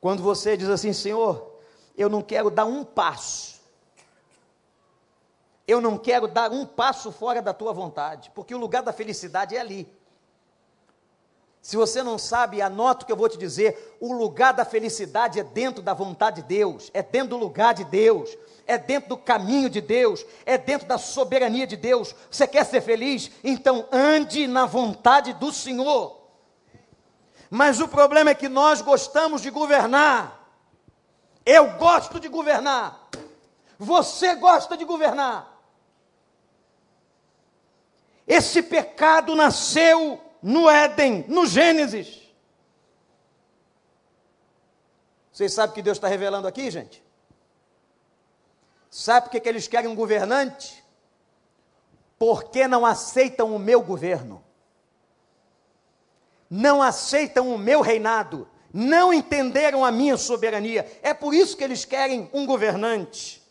[0.00, 1.49] Quando você diz assim, Senhor,
[2.00, 3.60] eu não quero dar um passo.
[5.68, 9.54] Eu não quero dar um passo fora da tua vontade, porque o lugar da felicidade
[9.54, 9.86] é ali.
[11.60, 15.38] Se você não sabe, anota o que eu vou te dizer: o lugar da felicidade
[15.38, 18.34] é dentro da vontade de Deus, é dentro do lugar de Deus,
[18.66, 22.14] é dentro do caminho de Deus, é dentro da soberania de Deus.
[22.30, 23.30] Você quer ser feliz?
[23.44, 26.18] Então ande na vontade do Senhor.
[27.50, 30.39] Mas o problema é que nós gostamos de governar.
[31.44, 33.08] Eu gosto de governar.
[33.78, 35.58] Você gosta de governar.
[38.26, 42.20] Esse pecado nasceu no Éden, no Gênesis.
[45.32, 47.02] Vocês sabem o que Deus está revelando aqui, gente?
[48.90, 50.84] Sabe por que, que eles querem um governante?
[52.18, 54.44] Porque não aceitam o meu governo,
[56.50, 60.86] não aceitam o meu reinado, não entenderam a minha soberania.
[61.02, 63.42] É por isso que eles querem um governante.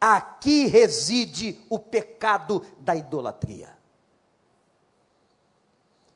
[0.00, 3.76] Aqui reside o pecado da idolatria.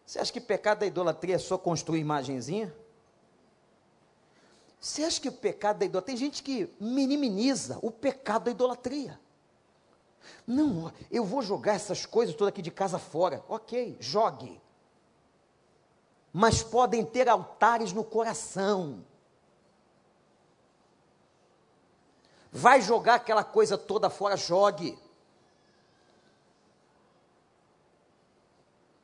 [0.07, 2.75] Você acha que pecado da idolatria é só construir imagenzinha?
[4.79, 6.17] Você acha que o pecado da idolatria.
[6.17, 9.19] Tem gente que minimiza o pecado da idolatria.
[10.47, 13.45] Não, eu vou jogar essas coisas todas aqui de casa fora.
[13.49, 14.61] Ok, jogue
[16.33, 19.05] mas podem ter altares no coração.
[22.51, 24.99] Vai jogar aquela coisa toda fora, jogue.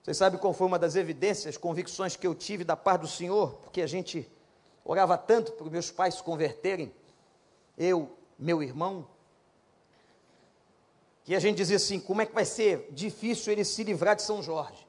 [0.02, 3.58] Vocês sabem qual foi uma das evidências, convicções que eu tive da parte do Senhor,
[3.58, 4.30] porque a gente
[4.82, 6.94] orava tanto para os meus pais se converterem,
[7.76, 9.06] eu, meu irmão,
[11.24, 14.22] que a gente dizia assim: como é que vai ser difícil ele se livrar de
[14.22, 14.88] São Jorge?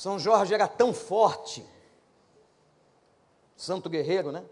[0.00, 1.62] São Jorge era tão forte,
[3.54, 4.42] santo guerreiro, né?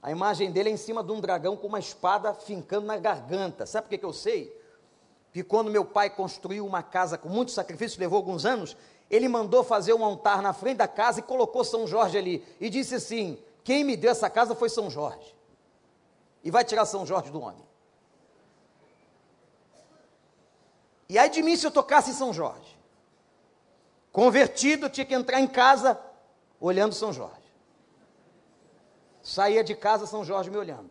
[0.00, 3.66] A imagem dele é em cima de um dragão com uma espada fincando na garganta.
[3.66, 4.56] Sabe por que, que eu sei?
[5.32, 8.76] Que quando meu pai construiu uma casa com muito sacrifício, levou alguns anos,
[9.10, 12.46] ele mandou fazer um altar na frente da casa e colocou São Jorge ali.
[12.60, 15.34] E disse assim: Quem me deu essa casa foi São Jorge.
[16.44, 17.66] E vai tirar São Jorge do homem.
[21.08, 22.77] E aí de mim se eu tocasse em São Jorge.
[24.12, 25.98] Convertido, tinha que entrar em casa
[26.60, 27.36] olhando São Jorge.
[29.22, 30.90] Saía de casa, São Jorge me olhando.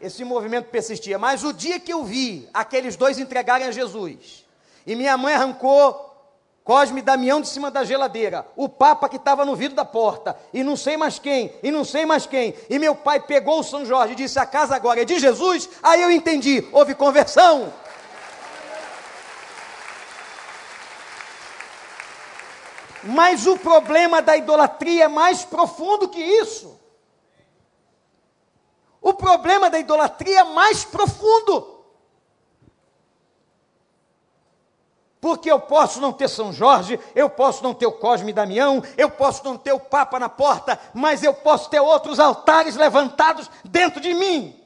[0.00, 1.18] Esse movimento persistia.
[1.18, 4.44] Mas o dia que eu vi aqueles dois entregarem a Jesus,
[4.86, 6.06] e minha mãe arrancou
[6.66, 10.36] Cosme e Damião de cima da geladeira, o Papa que estava no vidro da porta,
[10.52, 13.62] e não sei mais quem, e não sei mais quem, e meu pai pegou o
[13.62, 15.68] São Jorge e disse: A casa agora é de Jesus.
[15.80, 17.72] Aí eu entendi, houve conversão.
[23.06, 26.78] Mas o problema da idolatria é mais profundo que isso.
[29.00, 31.76] O problema da idolatria é mais profundo.
[35.20, 38.82] Porque eu posso não ter São Jorge, eu posso não ter o Cosme e Damião,
[38.96, 43.50] eu posso não ter o Papa na porta, mas eu posso ter outros altares levantados
[43.64, 44.60] dentro de mim.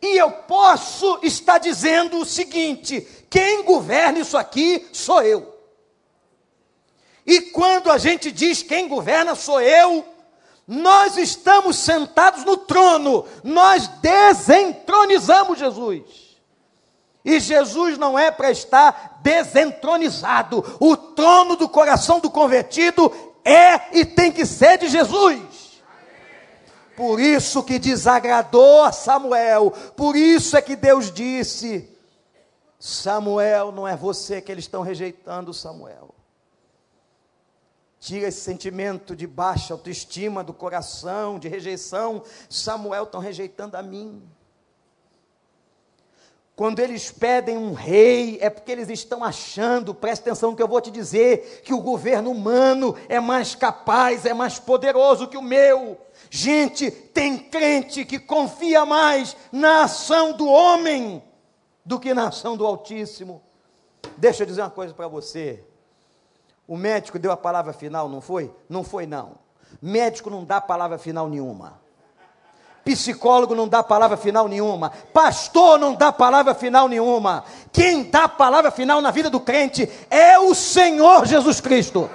[0.00, 5.57] E eu posso estar dizendo o seguinte: quem governa isso aqui sou eu.
[7.28, 10.02] E quando a gente diz quem governa sou eu,
[10.66, 16.38] nós estamos sentados no trono, nós desentronizamos Jesus.
[17.22, 20.64] E Jesus não é para estar desentronizado.
[20.80, 23.12] O trono do coração do convertido
[23.44, 25.82] é e tem que ser de Jesus.
[26.96, 29.70] Por isso que desagradou a Samuel.
[29.94, 31.94] Por isso é que Deus disse:
[32.80, 36.17] Samuel, não é você que eles estão rejeitando, Samuel.
[38.00, 42.22] Tira esse sentimento de baixa autoestima do coração, de rejeição.
[42.48, 44.22] Samuel estão rejeitando a mim.
[46.58, 50.66] Quando eles pedem um rei, é porque eles estão achando, presta atenção no que eu
[50.66, 55.42] vou te dizer, que o governo humano é mais capaz, é mais poderoso que o
[55.42, 55.96] meu.
[56.28, 61.22] Gente, tem crente que confia mais na ação do homem
[61.84, 63.40] do que na ação do Altíssimo.
[64.16, 65.64] Deixa eu dizer uma coisa para você.
[66.68, 68.54] O médico deu a palavra final, não foi?
[68.68, 69.36] Não foi, não.
[69.80, 71.80] Médico não dá palavra final nenhuma.
[72.84, 74.90] Psicólogo não dá palavra final nenhuma.
[75.12, 77.42] Pastor não dá palavra final nenhuma.
[77.72, 82.10] Quem dá palavra final na vida do crente é o Senhor Jesus Cristo.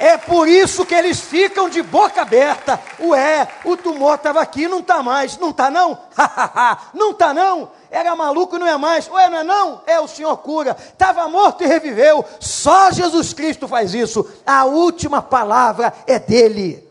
[0.00, 2.80] É por isso que eles ficam de boca aberta.
[2.98, 5.36] Ué, o tumor estava aqui, não está mais.
[5.36, 5.98] Não está não?
[6.94, 7.70] não está não?
[7.90, 9.08] Era maluco e não é mais.
[9.08, 9.82] Ué, não é não?
[9.86, 10.76] É o Senhor cura.
[10.78, 12.24] Estava morto e reviveu.
[12.38, 14.28] Só Jesus Cristo faz isso.
[14.46, 16.88] A última palavra é dele.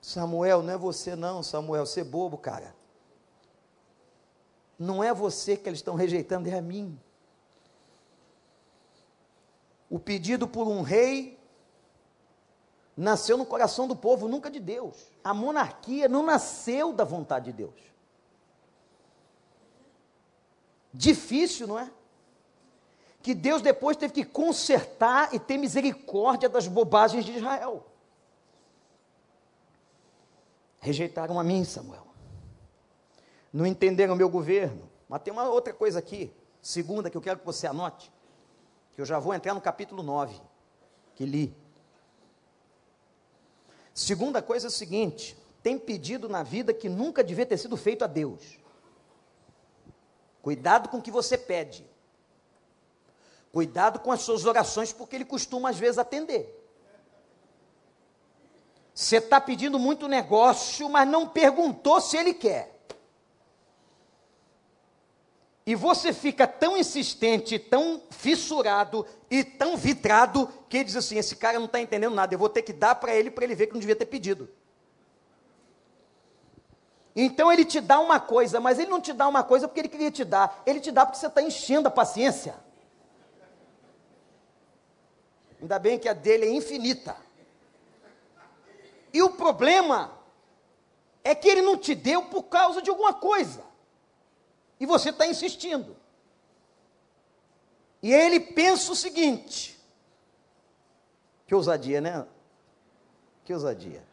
[0.00, 2.74] Samuel, não é você não, Samuel, você é bobo, cara.
[4.78, 6.98] Não é você que eles estão rejeitando, é a mim.
[9.90, 11.38] O pedido por um rei
[12.96, 14.96] nasceu no coração do povo, nunca de Deus.
[15.28, 17.74] A monarquia não nasceu da vontade de Deus.
[20.90, 21.92] Difícil, não é?
[23.20, 27.86] Que Deus depois teve que consertar e ter misericórdia das bobagens de Israel.
[30.78, 32.06] Rejeitaram a mim, Samuel.
[33.52, 34.88] Não entenderam o meu governo.
[35.10, 38.10] Mas tem uma outra coisa aqui, segunda, que eu quero que você anote,
[38.94, 40.40] que eu já vou entrar no capítulo 9,
[41.14, 41.54] que li.
[43.98, 48.04] Segunda coisa é o seguinte: tem pedido na vida que nunca devia ter sido feito
[48.04, 48.56] a Deus.
[50.40, 51.84] Cuidado com o que você pede.
[53.52, 56.54] Cuidado com as suas orações, porque ele costuma às vezes atender.
[58.94, 62.77] Você está pedindo muito negócio, mas não perguntou se ele quer.
[65.68, 71.58] E você fica tão insistente, tão fissurado e tão vidrado, que diz assim: esse cara
[71.58, 73.74] não está entendendo nada, eu vou ter que dar para ele para ele ver que
[73.74, 74.48] não devia ter pedido.
[77.14, 79.90] Então ele te dá uma coisa, mas ele não te dá uma coisa porque ele
[79.90, 82.54] queria te dar, ele te dá porque você está enchendo a paciência.
[85.60, 87.14] Ainda bem que a dele é infinita.
[89.12, 90.12] E o problema
[91.22, 93.67] é que ele não te deu por causa de alguma coisa.
[94.80, 95.96] E você está insistindo.
[98.02, 99.78] E ele pensa o seguinte:
[101.46, 102.26] que ousadia, né?
[103.44, 104.06] Que ousadia.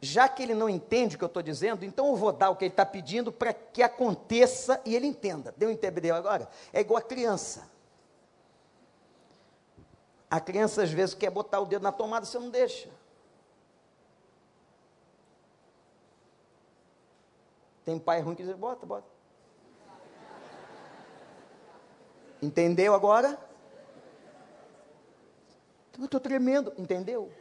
[0.00, 2.56] Já que ele não entende o que eu estou dizendo, então eu vou dar o
[2.56, 5.52] que ele está pedindo para que aconteça e ele entenda.
[5.56, 6.48] Deu entendeu agora?
[6.72, 7.68] É igual a criança.
[10.30, 12.88] A criança às vezes quer botar o dedo na tomada, você não deixa.
[17.88, 19.08] Tem pai ruim que diz, bota, bota.
[22.42, 23.38] Entendeu agora?
[25.98, 27.32] Eu estou tremendo, entendeu?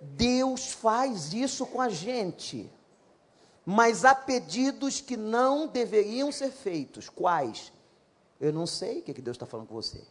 [0.00, 2.72] Deus faz isso com a gente.
[3.66, 7.10] Mas há pedidos que não deveriam ser feitos.
[7.10, 7.70] Quais?
[8.40, 10.02] Eu não sei o que Deus está falando com você.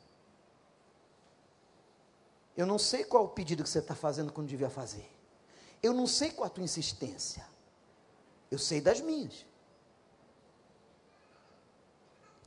[2.56, 5.12] Eu não sei qual o pedido que você está fazendo quando devia fazer.
[5.82, 7.55] Eu não sei qual a tua insistência.
[8.56, 9.46] Eu sei das minhas.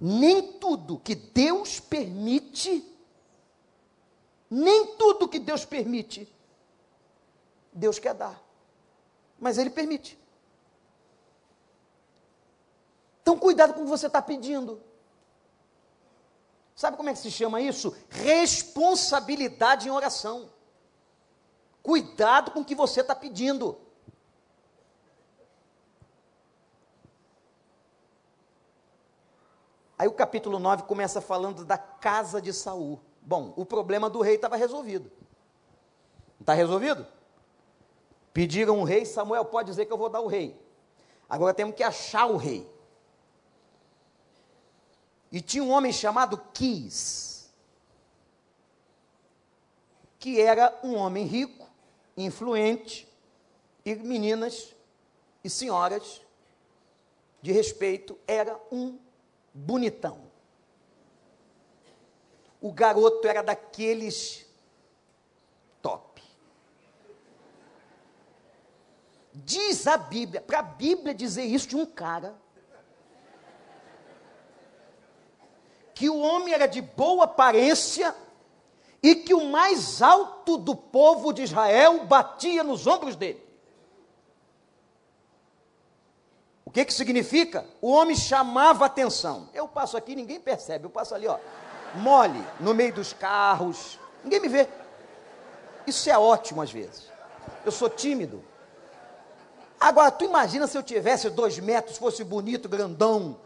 [0.01, 2.83] Nem tudo que Deus permite,
[4.49, 6.27] nem tudo que Deus permite,
[7.71, 8.43] Deus quer dar.
[9.39, 10.19] Mas Ele permite.
[13.21, 14.81] Então, cuidado com o que você está pedindo.
[16.75, 17.95] Sabe como é que se chama isso?
[18.09, 20.51] Responsabilidade em oração.
[21.83, 23.79] Cuidado com o que você está pedindo.
[29.99, 33.01] Aí o capítulo 9 começa falando da casa de Saul.
[33.21, 35.11] Bom, o problema do rei estava resolvido.
[36.41, 37.05] Está resolvido?
[38.33, 40.57] Pediram um rei, Samuel pode dizer que eu vou dar o rei.
[41.29, 42.71] Agora temos que achar o rei.
[45.33, 47.53] E tinha um homem chamado Quis,
[50.19, 51.69] que era um homem rico,
[52.17, 53.09] influente,
[53.85, 54.75] e meninas
[55.43, 56.23] e senhoras
[57.43, 58.99] de respeito, era um
[59.59, 60.21] bonitão.
[62.61, 64.47] O garoto era daqueles
[65.83, 66.23] top.
[69.33, 72.35] Diz a Bíblia, para a Bíblia dizer isso de um cara,
[75.95, 78.15] que o homem era de boa aparência
[79.03, 83.48] e que o mais alto do povo de Israel batia nos ombros dele.
[86.69, 87.65] O que que significa?
[87.81, 89.49] O homem chamava atenção.
[89.55, 91.39] Eu passo aqui, ninguém percebe, eu passo ali, ó,
[91.95, 94.69] mole, no meio dos carros, ninguém me vê.
[95.87, 97.11] Isso é ótimo às vezes.
[97.65, 98.45] Eu sou tímido.
[99.81, 103.41] Agora, tu imagina se eu tivesse dois metros, fosse bonito, grandão,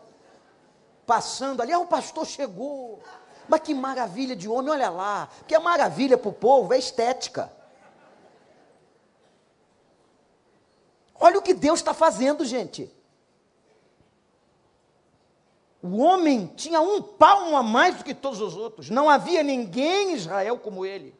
[1.06, 3.00] passando ali, ah, o pastor chegou.
[3.48, 5.28] Mas que maravilha de homem, olha lá.
[5.38, 7.52] Porque a maravilha para o povo é estética.
[11.20, 12.92] Olha o que Deus está fazendo, gente.
[15.82, 18.88] O homem tinha um palmo a mais do que todos os outros.
[18.88, 21.12] Não havia ninguém em Israel como ele.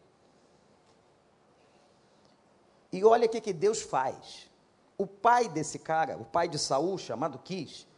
[2.92, 4.48] E olha o que, que Deus faz.
[4.96, 7.88] O pai desse cara, o pai de Saul, chamado Quis,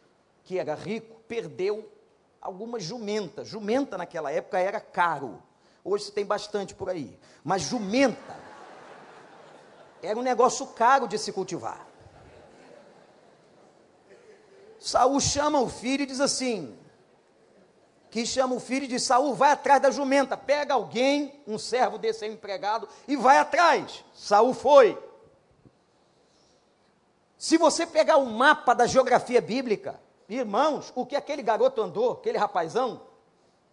[0.42, 1.92] que era rico, perdeu
[2.40, 3.46] algumas jumentas.
[3.46, 5.42] Jumenta naquela época era caro.
[5.84, 7.18] Hoje tem bastante por aí.
[7.42, 8.36] Mas jumenta
[10.02, 11.86] era um negócio caro de se cultivar.
[14.84, 16.76] Saul chama o filho e diz assim:
[18.10, 21.98] que chama o filho e diz: Saul, vai atrás da jumenta, pega alguém, um servo
[21.98, 24.04] desse empregado, e vai atrás.
[24.14, 24.98] Saul foi.
[27.38, 32.38] Se você pegar o mapa da geografia bíblica, Irmãos, o que aquele garoto andou, aquele
[32.38, 33.02] rapazão,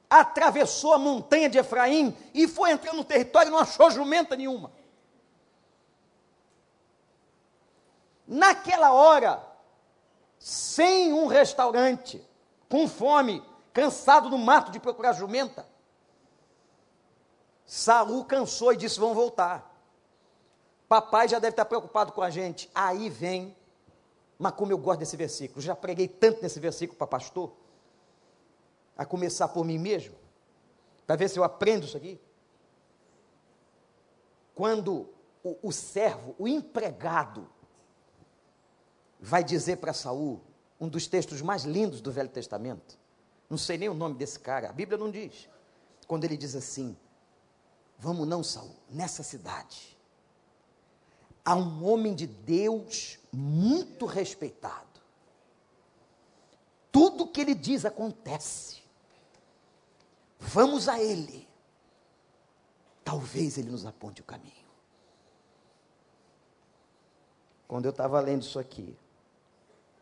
[0.09, 4.71] atravessou a montanha de Efraim e foi entrando no território e não achou jumenta nenhuma.
[8.27, 9.41] Naquela hora,
[10.41, 12.27] sem um restaurante,
[12.67, 15.69] com fome, cansado no mato de procurar jumenta,
[17.65, 19.69] Saul cansou e disse: Vamos voltar.
[20.89, 22.69] Papai já deve estar preocupado com a gente.
[22.75, 23.55] Aí vem
[24.41, 27.53] mas como eu gosto desse versículo, já preguei tanto nesse versículo para pastor,
[28.97, 30.15] a começar por mim mesmo,
[31.05, 32.19] para ver se eu aprendo isso aqui.
[34.55, 35.07] Quando
[35.43, 37.47] o, o servo, o empregado,
[39.21, 40.41] vai dizer para Saul,
[40.79, 42.97] um dos textos mais lindos do Velho Testamento,
[43.49, 45.47] não sei nem o nome desse cara, a Bíblia não diz,
[46.07, 46.97] quando ele diz assim:
[47.99, 49.91] Vamos não, Saul, nessa cidade
[51.43, 55.01] a um homem de Deus muito respeitado.
[56.91, 58.81] Tudo que ele diz acontece.
[60.39, 61.47] Vamos a ele.
[63.03, 64.51] Talvez ele nos aponte o caminho.
[67.67, 68.97] Quando eu estava lendo isso aqui,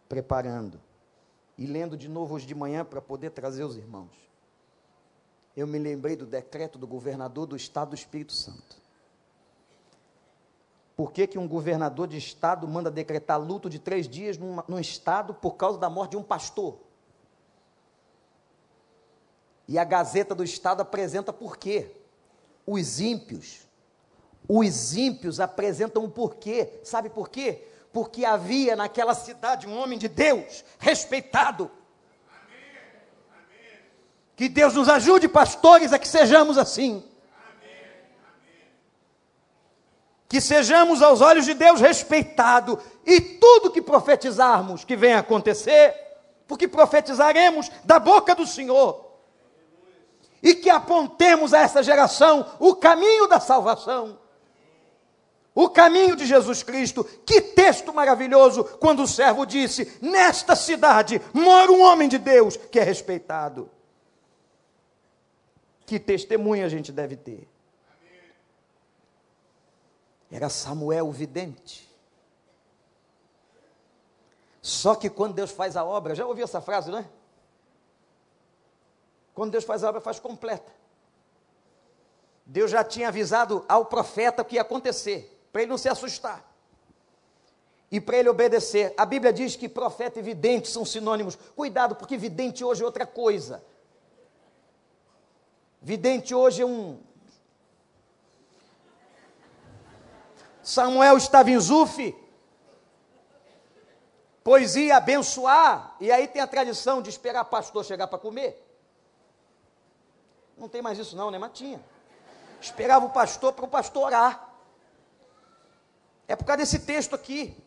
[0.09, 0.81] preparando,
[1.57, 4.11] e lendo de novo hoje de manhã para poder trazer os irmãos,
[5.55, 8.79] eu me lembrei do decreto do governador do estado do Espírito Santo
[10.99, 15.33] por que, que um governador de estado manda decretar luto de três dias num, estado
[15.33, 16.77] por causa da morte de um pastor?
[19.65, 21.89] E a Gazeta do Estado apresenta por quê?
[22.67, 23.61] Os ímpios.
[24.45, 26.81] Os ímpios apresentam o porquê.
[26.83, 27.65] Sabe por quê?
[27.91, 31.71] Porque havia naquela cidade um homem de Deus, respeitado.
[34.35, 37.03] Que Deus nos ajude, pastores, a que sejamos assim.
[40.29, 45.95] que sejamos aos olhos de Deus respeitado e tudo que profetizarmos que venha acontecer,
[46.47, 49.09] porque profetizaremos da boca do Senhor.
[50.41, 54.18] E que apontemos a essa geração o caminho da salvação.
[55.59, 57.03] O caminho de Jesus Cristo.
[57.03, 62.79] Que texto maravilhoso quando o servo disse: Nesta cidade mora um homem de Deus que
[62.79, 63.69] é respeitado.
[65.85, 67.45] Que testemunha a gente deve ter.
[70.31, 71.93] Era Samuel o vidente.
[74.61, 77.05] Só que quando Deus faz a obra, já ouviu essa frase, não é?
[79.33, 80.71] Quando Deus faz a obra, faz completa.
[82.45, 86.45] Deus já tinha avisado ao profeta o que ia acontecer, para ele não se assustar.
[87.91, 88.93] E para ele obedecer.
[88.97, 91.35] A Bíblia diz que profeta e vidente são sinônimos.
[91.55, 93.63] Cuidado, porque vidente hoje é outra coisa.
[95.81, 96.99] Vidente hoje é um.
[100.61, 102.15] Samuel estava em Zuf,
[104.43, 108.63] pois ia abençoar, e aí tem a tradição de esperar pastor chegar para comer.
[110.55, 111.39] Não tem mais isso não, né?
[111.39, 111.83] Mas tinha.
[112.61, 114.48] Esperava o pastor para o pastor orar.
[116.29, 117.57] É por causa desse texto aqui.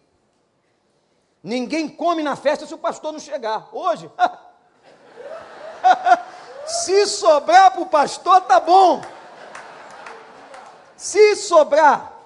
[1.42, 3.68] Ninguém come na festa se o pastor não chegar.
[3.72, 4.08] Hoje,
[6.64, 9.02] se sobrar para o pastor, tá bom.
[10.96, 12.16] Se sobrar.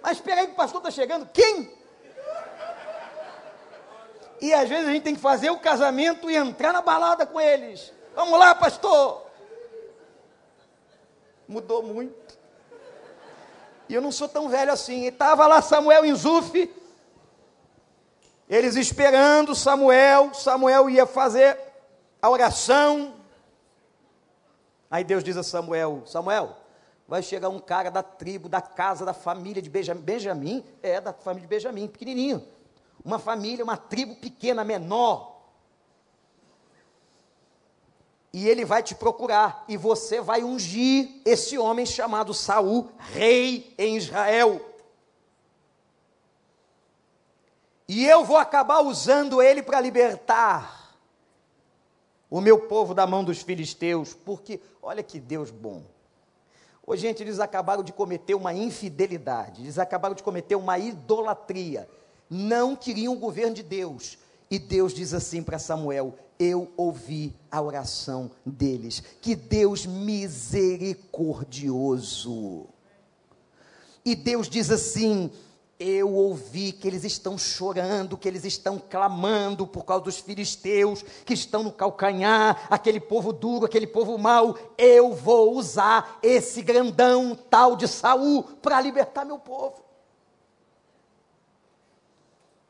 [0.00, 1.26] Mas espera aí que o pastor está chegando.
[1.26, 1.78] Quem?
[4.40, 7.38] E às vezes a gente tem que fazer o casamento e entrar na balada com
[7.38, 7.92] eles.
[8.14, 9.26] Vamos lá, pastor.
[11.46, 12.21] Mudou muito.
[13.92, 15.02] E eu não sou tão velho assim.
[15.02, 16.74] E estava lá Samuel em Zuf.
[18.48, 20.32] Eles esperando Samuel.
[20.32, 21.58] Samuel ia fazer
[22.22, 23.16] a oração.
[24.90, 26.56] Aí Deus diz a Samuel: Samuel,
[27.06, 30.00] vai chegar um cara da tribo, da casa, da família de Benjamim.
[30.00, 32.48] Benjamim é da família de Benjamim, pequenininho.
[33.04, 35.31] Uma família, uma tribo pequena, menor
[38.32, 43.96] e ele vai te procurar e você vai ungir esse homem chamado Saul, rei em
[43.96, 44.60] Israel.
[47.86, 50.96] E eu vou acabar usando ele para libertar
[52.30, 55.82] o meu povo da mão dos filisteus, porque olha que Deus bom.
[56.86, 61.86] Ô, gente, eles acabaram de cometer uma infidelidade, eles acabaram de cometer uma idolatria.
[62.30, 64.16] Não queriam o governo de Deus.
[64.50, 69.02] E Deus diz assim para Samuel: eu ouvi a oração deles.
[69.20, 72.66] Que Deus misericordioso.
[74.04, 75.30] E Deus diz assim:
[75.78, 81.34] eu ouvi que eles estão chorando, que eles estão clamando por causa dos filisteus que
[81.34, 84.58] estão no calcanhar, aquele povo duro, aquele povo mau.
[84.76, 89.80] Eu vou usar esse grandão tal de Saul para libertar meu povo.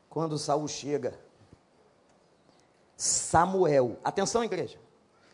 [0.09, 1.22] Quando Saul chega,
[3.03, 4.79] Samuel, atenção igreja,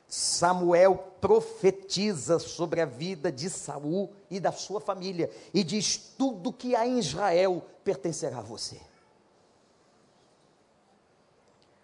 [0.07, 6.75] Samuel profetiza sobre a vida de Saul e da sua família e diz: tudo que
[6.75, 8.81] há em Israel pertencerá a você.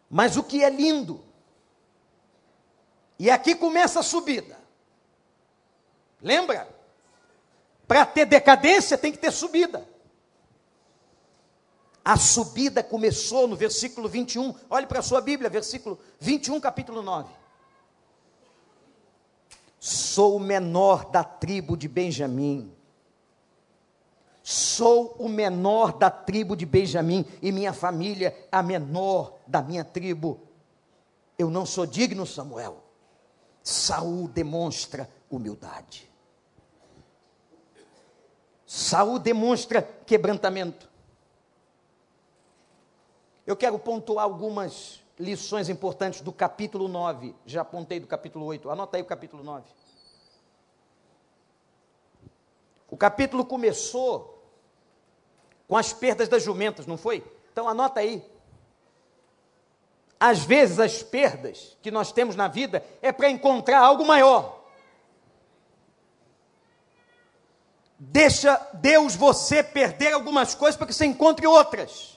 [0.10, 1.24] Mas o que é lindo,
[3.20, 4.58] e aqui começa a subida.
[6.20, 6.68] Lembra?
[7.88, 9.88] Para ter decadência tem que ter subida.
[12.06, 14.54] A subida começou no versículo 21.
[14.70, 17.34] Olhe para a sua Bíblia, versículo 21, capítulo 9.
[19.80, 22.72] Sou o menor da tribo de Benjamim.
[24.44, 30.48] Sou o menor da tribo de Benjamim e minha família a menor da minha tribo.
[31.40, 32.84] Eu não sou digno, Samuel.
[33.64, 36.08] Saul demonstra humildade.
[38.64, 40.94] Saul demonstra quebrantamento.
[43.46, 47.36] Eu quero pontuar algumas lições importantes do capítulo 9.
[47.46, 48.70] Já apontei do capítulo 8.
[48.70, 49.66] Anota aí o capítulo 9.
[52.90, 54.44] O capítulo começou
[55.68, 57.24] com as perdas das jumentas, não foi?
[57.52, 58.24] Então anota aí.
[60.20, 64.64] Às vezes as perdas que nós temos na vida é para encontrar algo maior.
[68.00, 72.15] Deixa Deus você perder algumas coisas para que você encontre outras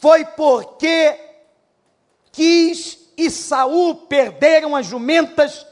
[0.00, 1.18] foi porque
[2.32, 5.66] quis e Saul perderam as jumentas.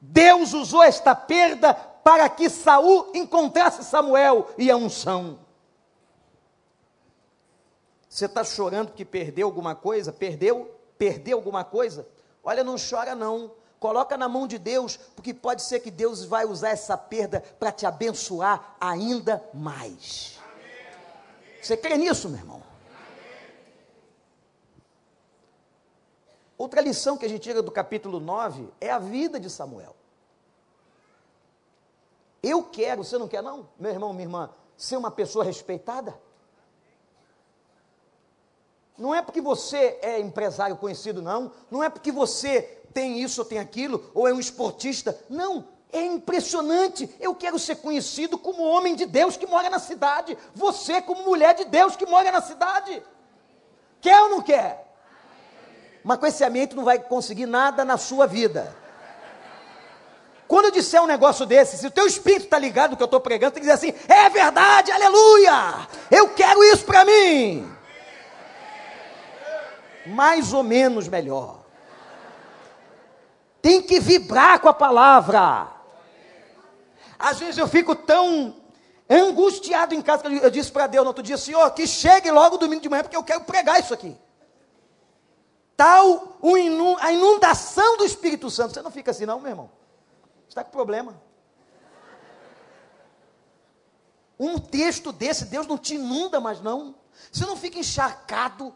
[0.00, 5.38] Deus usou esta perda para que Saul encontrasse Samuel e a unção.
[8.08, 10.12] Você está chorando que perdeu alguma coisa?
[10.12, 10.70] Perdeu?
[10.96, 12.06] Perdeu alguma coisa?
[12.44, 13.50] Olha, não chora não.
[13.80, 17.72] Coloca na mão de Deus, porque pode ser que Deus vai usar essa perda para
[17.72, 20.38] te abençoar ainda mais.
[21.60, 22.73] Você crê nisso, meu irmão?
[26.56, 29.94] Outra lição que a gente tira do capítulo 9 é a vida de Samuel.
[32.42, 36.14] Eu quero, você não quer não, meu irmão, minha irmã, ser uma pessoa respeitada?
[38.96, 41.50] Não é porque você é empresário conhecido, não.
[41.70, 45.18] Não é porque você tem isso ou tem aquilo, ou é um esportista.
[45.28, 45.66] Não.
[45.92, 47.12] É impressionante.
[47.20, 50.36] Eu quero ser conhecido como homem de Deus que mora na cidade.
[50.54, 53.02] Você, como mulher de Deus que mora na cidade.
[54.00, 54.83] Quer ou não quer?
[56.04, 58.76] Mas com esse ambiente não vai conseguir nada na sua vida.
[60.46, 63.06] Quando eu disser um negócio desse, se o teu espírito está ligado no que eu
[63.06, 65.88] estou pregando, tem que dizer assim: é verdade, aleluia!
[66.10, 67.66] Eu quero isso para mim.
[70.06, 71.60] Mais ou menos melhor.
[73.62, 75.68] Tem que vibrar com a palavra.
[77.18, 78.54] Às vezes eu fico tão
[79.08, 82.58] angustiado em casa que eu disse para Deus no outro dia: Senhor, que chegue logo
[82.58, 84.14] domingo de manhã, porque eu quero pregar isso aqui.
[85.76, 86.38] Tal
[87.00, 88.74] a inundação do Espírito Santo.
[88.74, 89.70] Você não fica assim, não, meu irmão?
[90.48, 91.20] está com problema.
[94.38, 96.94] Um texto desse, Deus não te inunda mais, não.
[97.30, 98.74] Você não fica encharcado.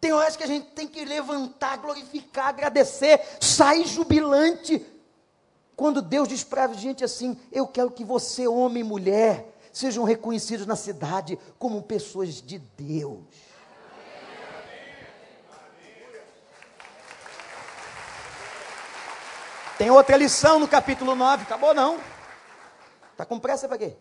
[0.00, 4.84] Tem horas que a gente tem que levantar, glorificar, agradecer, sair jubilante.
[5.74, 10.04] Quando Deus diz para a gente assim: Eu quero que você, homem e mulher, sejam
[10.04, 13.20] reconhecidos na cidade como pessoas de Deus.
[19.78, 21.44] Tem outra lição no capítulo 9.
[21.44, 22.00] Acabou não.
[23.12, 23.96] Está com pressa para quê?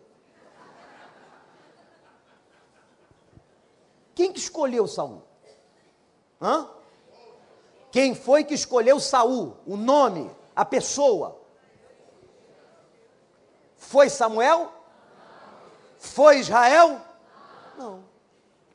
[4.16, 5.24] Quem que escolheu Saul?
[6.42, 6.68] Hã?
[7.92, 9.56] Quem foi que escolheu Saul?
[9.68, 11.40] O nome, a pessoa.
[13.76, 14.74] Foi Samuel?
[16.00, 17.00] Foi Israel?
[17.78, 18.04] Não.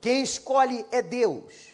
[0.01, 1.72] Quem escolhe é Deus.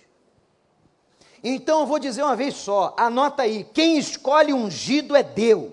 [1.42, 5.72] Então eu vou dizer uma vez só, anota aí: quem escolhe ungido é Deus.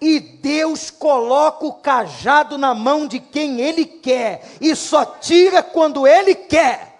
[0.00, 6.06] E Deus coloca o cajado na mão de quem Ele quer, e só tira quando
[6.06, 6.92] Ele quer.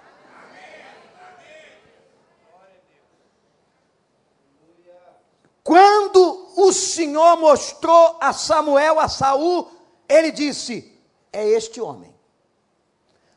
[5.65, 9.71] Quando o Senhor mostrou a Samuel, a Saul,
[10.09, 11.01] ele disse:
[11.33, 12.13] É este homem.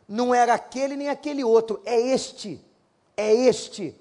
[0.08, 2.64] Não era aquele nem aquele outro, é este
[3.18, 3.96] é este.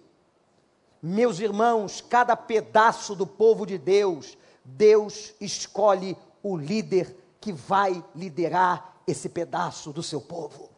[1.03, 9.03] Meus irmãos, cada pedaço do povo de Deus, Deus escolhe o líder que vai liderar
[9.07, 10.71] esse pedaço do seu povo.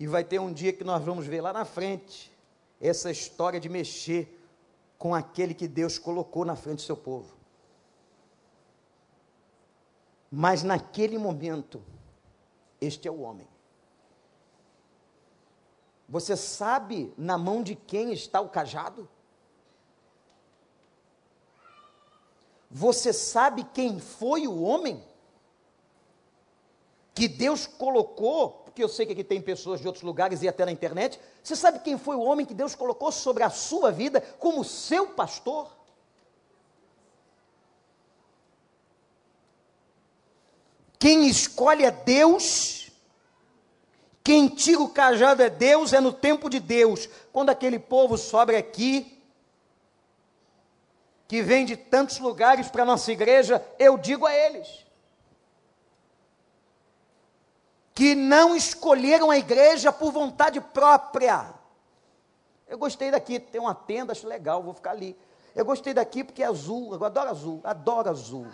[0.00, 2.32] E vai ter um dia que nós vamos ver lá na frente
[2.80, 4.40] essa história de mexer
[4.98, 7.34] com aquele que Deus colocou na frente do seu povo.
[10.30, 11.82] Mas naquele momento,
[12.80, 13.53] este é o homem.
[16.08, 19.08] Você sabe na mão de quem está o cajado?
[22.70, 25.02] Você sabe quem foi o homem
[27.14, 28.50] que Deus colocou?
[28.50, 31.20] Porque eu sei que aqui tem pessoas de outros lugares e até na internet.
[31.42, 35.08] Você sabe quem foi o homem que Deus colocou sobre a sua vida como seu
[35.10, 35.70] pastor?
[40.98, 42.83] Quem escolhe é Deus
[44.24, 47.06] quem tira o cajado é Deus, é no tempo de Deus.
[47.30, 49.22] Quando aquele povo sobe aqui,
[51.28, 54.86] que vem de tantos lugares para a nossa igreja, eu digo a eles:
[57.94, 61.52] que não escolheram a igreja por vontade própria.
[62.66, 65.14] Eu gostei daqui, tem uma tenda, acho legal, vou ficar ali.
[65.54, 68.46] Eu gostei daqui porque é azul, eu adoro azul, adoro azul.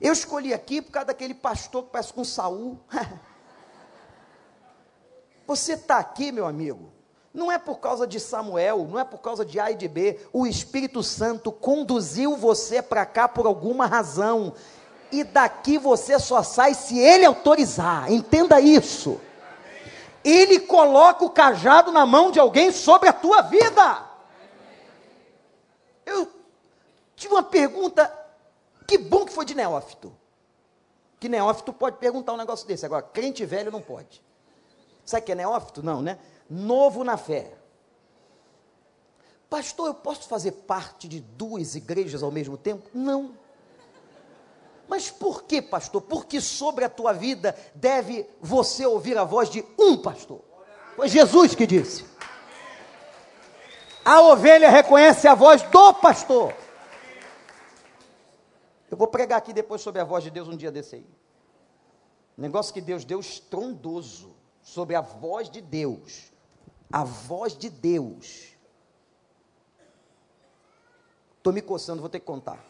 [0.00, 2.78] Eu escolhi aqui por causa daquele pastor que parece com Saul.
[5.46, 6.90] Você está aqui, meu amigo,
[7.32, 10.20] não é por causa de Samuel, não é por causa de A e de B.
[10.32, 14.54] O Espírito Santo conduziu você para cá por alguma razão.
[15.10, 18.10] E daqui você só sai se ele autorizar.
[18.10, 19.20] Entenda isso.
[20.24, 24.02] Ele coloca o cajado na mão de alguém sobre a tua vida.
[26.06, 26.30] Eu
[27.14, 28.10] tive uma pergunta
[28.86, 30.14] que bom que foi de neófito.
[31.18, 32.84] Que neófito pode perguntar um negócio desse.
[32.84, 34.22] Agora, crente velho não pode.
[35.04, 35.82] Sabe o que é neófito?
[35.82, 36.18] Não, né?
[36.48, 37.52] Novo na fé.
[39.48, 42.88] Pastor, eu posso fazer parte de duas igrejas ao mesmo tempo?
[42.92, 43.32] Não.
[44.88, 46.02] Mas por que, pastor?
[46.02, 50.40] Porque sobre a tua vida deve você ouvir a voz de um pastor.
[50.96, 52.04] Foi Jesus que disse.
[54.04, 56.52] A ovelha reconhece a voz do pastor.
[58.94, 61.06] Eu vou pregar aqui depois sobre a voz de Deus um dia desse aí.
[62.38, 66.32] Negócio que Deus deu estrondoso sobre a voz de Deus.
[66.92, 68.56] A voz de Deus.
[71.38, 72.64] Estou me coçando, vou ter que contar.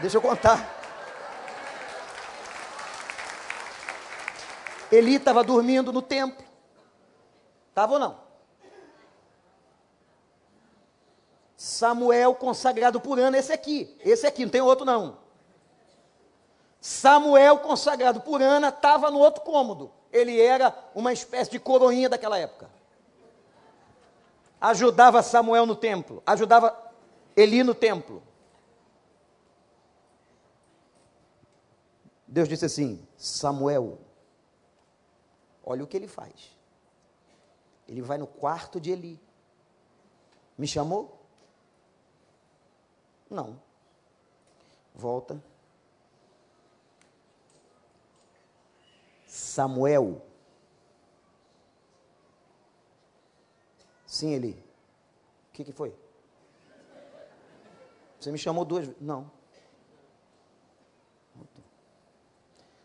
[0.00, 0.73] Deixa eu contar.
[4.90, 6.44] Eli estava dormindo no templo.
[7.68, 8.24] Estava ou não?
[11.56, 13.96] Samuel consagrado por Ana, esse aqui.
[14.00, 15.18] Esse aqui, não tem outro não.
[16.80, 19.90] Samuel consagrado por Ana estava no outro cômodo.
[20.12, 22.68] Ele era uma espécie de coroinha daquela época.
[24.60, 26.78] Ajudava Samuel no templo, ajudava
[27.36, 28.22] Eli no templo.
[32.26, 33.98] Deus disse assim: Samuel,
[35.64, 36.56] olha o que ele faz.
[37.88, 39.20] Ele vai no quarto de Eli.
[40.56, 41.20] Me chamou?
[43.28, 43.60] Não.
[44.94, 45.42] Volta.
[49.26, 50.22] Samuel.
[54.06, 54.52] Sim, Eli.
[55.48, 55.94] O que, que foi?
[58.20, 59.02] Você me chamou duas vezes?
[59.02, 59.30] Não.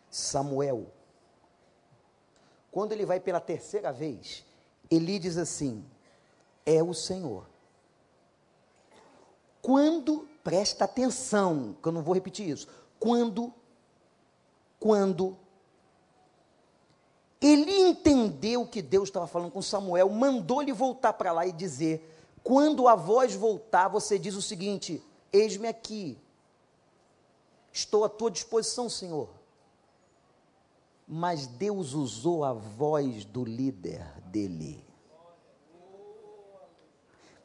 [0.10, 0.92] Samuel.
[2.72, 4.46] Quando ele vai pela terceira vez,
[4.90, 5.84] Eli diz assim:
[6.66, 7.46] É o Senhor.
[9.62, 12.68] Quando, presta atenção, que eu não vou repetir isso.
[13.00, 13.54] Quando,
[14.80, 15.38] quando
[17.42, 22.88] ele entendeu que Deus estava falando com Samuel, mandou-lhe voltar para lá e dizer: Quando
[22.88, 26.18] a voz voltar, você diz o seguinte: Eis-me aqui,
[27.72, 29.39] estou à tua disposição, Senhor.
[31.12, 34.86] Mas Deus usou a voz do líder dele.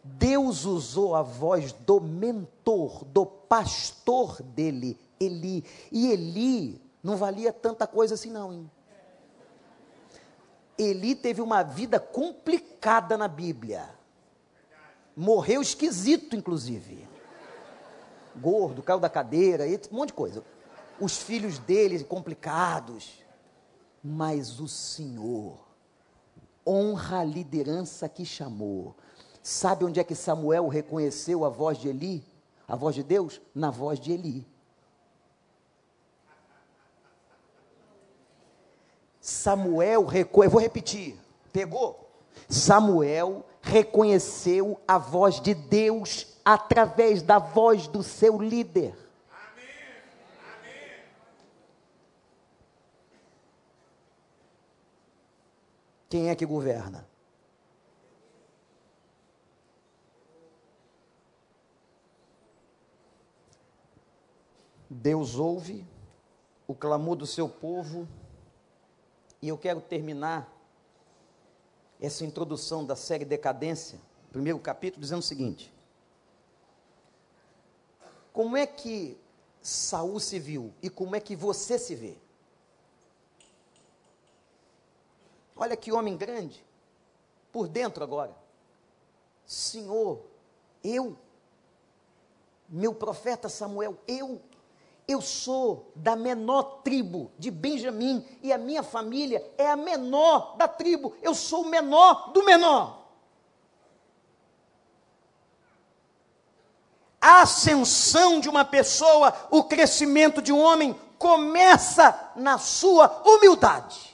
[0.04, 5.64] Deus usou a voz do mentor, do pastor dele, Eli.
[5.90, 8.70] E Eli não valia tanta coisa assim, não, hein?
[10.76, 13.88] Eli teve uma vida complicada na Bíblia.
[15.16, 17.08] Morreu esquisito, inclusive.
[18.36, 20.44] Gordo, caiu da cadeira, um monte de coisa.
[21.00, 23.23] Os filhos dele complicados.
[24.04, 25.58] Mas o Senhor
[26.66, 28.94] honra a liderança que chamou.
[29.42, 32.22] Sabe onde é que Samuel reconheceu a voz de Eli?
[32.68, 33.40] A voz de Deus?
[33.54, 34.46] Na voz de Eli.
[39.20, 41.18] Samuel reconheceu, vou repetir,
[41.50, 42.10] pegou?
[42.46, 48.94] Samuel reconheceu a voz de Deus através da voz do seu líder.
[56.14, 57.04] Quem é que governa?
[64.88, 65.84] Deus ouve
[66.68, 68.06] o clamor do seu povo
[69.42, 70.56] e eu quero terminar
[72.00, 74.00] essa introdução da série Decadência,
[74.30, 75.74] primeiro capítulo, dizendo o seguinte:
[78.32, 79.18] Como é que
[79.60, 82.23] Saul se viu e como é que você se vê?
[85.56, 86.64] Olha que homem grande,
[87.52, 88.34] por dentro agora.
[89.46, 90.20] Senhor,
[90.82, 91.16] eu,
[92.68, 94.40] meu profeta Samuel, eu
[95.06, 100.66] eu sou da menor tribo de Benjamim e a minha família é a menor da
[100.66, 101.14] tribo.
[101.22, 103.04] Eu sou o menor do menor.
[107.20, 114.13] A ascensão de uma pessoa, o crescimento de um homem começa na sua humildade.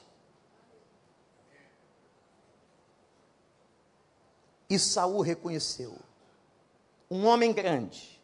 [4.71, 5.99] E Saul reconheceu
[7.11, 8.21] um homem grande,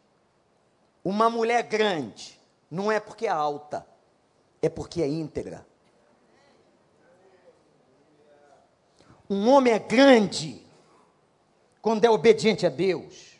[1.03, 2.39] uma mulher grande,
[2.71, 3.85] não é porque é alta,
[4.61, 5.67] é porque é íntegra.
[9.29, 10.65] Um homem é grande
[11.81, 13.37] quando é obediente a Deus.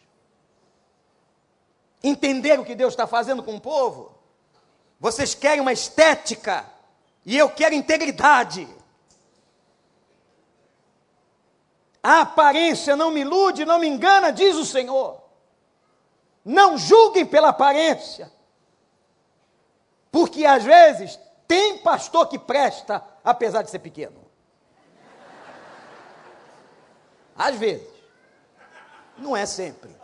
[2.03, 4.13] Entender o que Deus está fazendo com o povo.
[4.99, 6.69] Vocês querem uma estética
[7.25, 8.67] e eu quero integridade.
[12.01, 15.21] A aparência não me ilude, não me engana, diz o Senhor.
[16.43, 18.31] Não julguem pela aparência.
[20.11, 24.25] Porque às vezes tem pastor que presta, apesar de ser pequeno.
[27.35, 27.87] Às vezes.
[29.17, 29.95] Não é sempre.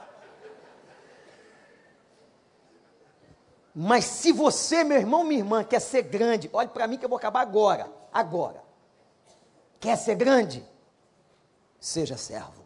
[3.76, 7.10] Mas se você, meu irmão, minha irmã, quer ser grande, olhe para mim que eu
[7.10, 7.92] vou acabar agora.
[8.12, 8.64] Agora.
[9.80, 10.64] Quer ser grande?
[11.84, 12.64] Seja servo.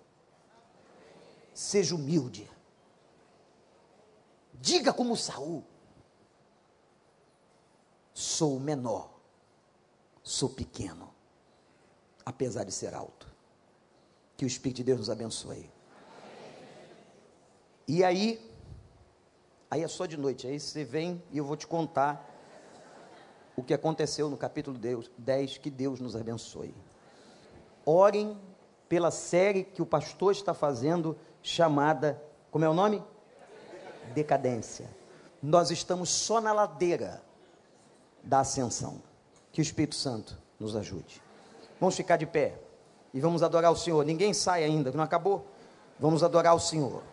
[1.52, 2.48] Seja humilde.
[4.54, 5.64] Diga como Saul
[8.14, 9.10] sou menor,
[10.22, 11.12] sou pequeno,
[12.24, 13.28] apesar de ser alto.
[14.36, 15.72] Que o Espírito de Deus nos abençoe.
[17.88, 18.40] E aí,
[19.72, 20.46] Aí é só de noite.
[20.46, 22.24] Aí você vem e eu vou te contar
[23.56, 24.78] o que aconteceu no capítulo
[25.18, 25.58] 10.
[25.58, 26.76] Que Deus nos abençoe.
[27.84, 28.40] Orem
[28.88, 32.22] pela série que o pastor está fazendo, chamada.
[32.52, 33.04] Como é o nome?
[34.14, 34.90] Decadência.
[35.42, 37.22] Nós estamos só na ladeira
[38.24, 39.02] da ascensão.
[39.52, 41.22] Que o Espírito Santo nos ajude.
[41.80, 42.60] Vamos ficar de pé
[43.14, 44.06] e vamos adorar o Senhor.
[44.06, 45.46] Ninguém sai ainda, não acabou?
[46.00, 47.04] Vamos adorar o Senhor.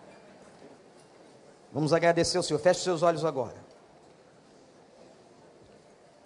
[1.72, 2.58] Vamos agradecer ao Senhor.
[2.58, 3.56] Feche seus olhos agora.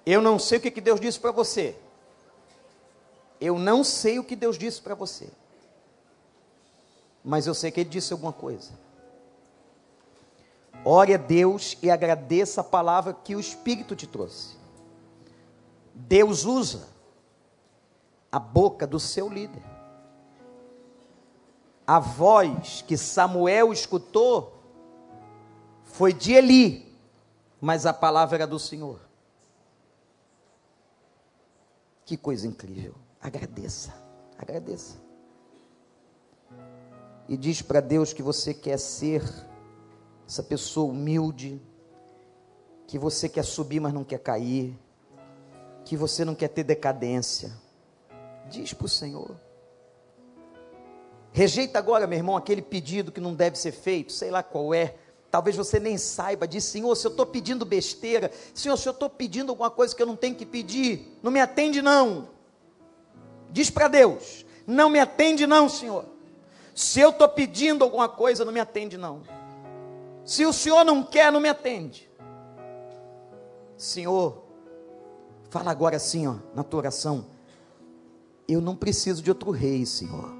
[0.04, 1.76] Eu não sei o que, Deus disse para você.
[3.40, 5.30] Eu não sei o que Deus disse para você.
[7.24, 8.72] Mas eu sei que Ele disse alguma coisa.
[10.84, 14.56] Ore a Deus e agradeça a palavra que o Espírito te trouxe.
[15.94, 16.88] Deus usa
[18.30, 19.62] a boca do seu líder.
[21.86, 24.62] A voz que Samuel escutou
[25.84, 26.96] foi de Eli,
[27.60, 29.00] mas a palavra era do Senhor.
[32.04, 32.94] Que coisa incrível.
[33.20, 33.92] Agradeça,
[34.38, 34.96] agradeça.
[37.28, 39.22] E diz para Deus que você quer ser
[40.26, 41.60] essa pessoa humilde,
[42.86, 44.78] que você quer subir, mas não quer cair,
[45.84, 47.52] que você não quer ter decadência
[48.48, 49.36] Diz para o Senhor.
[51.32, 54.94] Rejeita agora, meu irmão, aquele pedido que não deve ser feito, sei lá qual é.
[55.30, 59.10] Talvez você nem saiba, diz, Senhor, se eu estou pedindo besteira, Senhor, se eu estou
[59.10, 62.30] pedindo alguma coisa que eu não tenho que pedir, não me atende não.
[63.50, 66.04] Diz para Deus, não me atende não, Senhor.
[66.74, 69.22] Se eu estou pedindo alguma coisa, não me atende não.
[70.24, 72.08] Se o Senhor não quer, não me atende.
[73.76, 74.44] Senhor,
[75.48, 77.26] fala agora assim, ó, na tua oração.
[78.46, 80.38] Eu não preciso de outro rei, Senhor.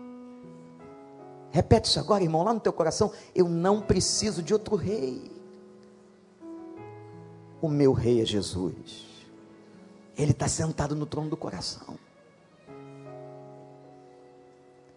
[1.51, 3.11] Repete isso agora, irmão, lá no teu coração.
[3.35, 5.31] Eu não preciso de outro rei.
[7.61, 9.07] O meu rei é Jesus.
[10.17, 11.99] Ele está sentado no trono do coração.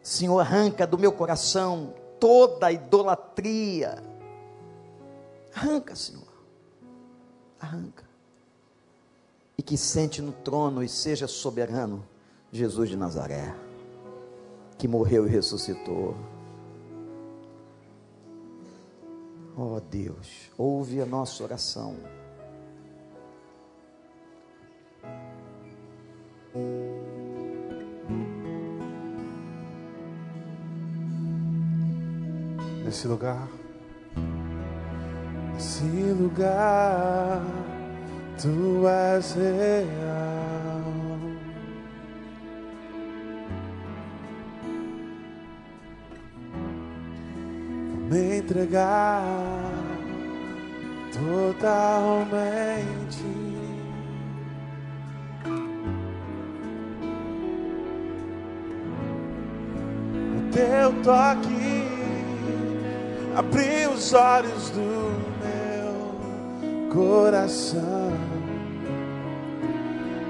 [0.02, 4.02] Senhor, arranca do meu coração toda a idolatria.
[5.54, 6.32] Arranca, Senhor.
[7.60, 8.04] Arranca.
[9.58, 12.04] E que sente no trono e seja soberano
[12.52, 13.56] Jesus de Nazaré,
[14.78, 16.16] que morreu e ressuscitou.
[19.58, 21.96] Oh Deus, ouve a nossa oração.
[32.84, 33.48] Nesse lugar,
[35.54, 37.42] nesse lugar,
[38.42, 40.62] tu és real.
[48.12, 49.24] me entregar
[51.14, 51.72] totalmente.
[60.52, 61.81] Teu toque
[63.36, 65.12] abriu os olhos do
[65.44, 68.12] meu coração.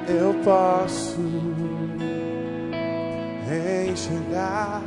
[0.07, 1.19] Eu posso
[3.89, 4.81] enxergar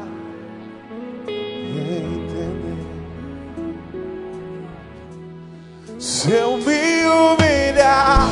[6.25, 8.29] Se eu me humilhar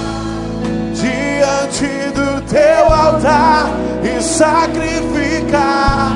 [0.95, 3.67] diante do teu altar
[4.03, 6.13] e sacrificar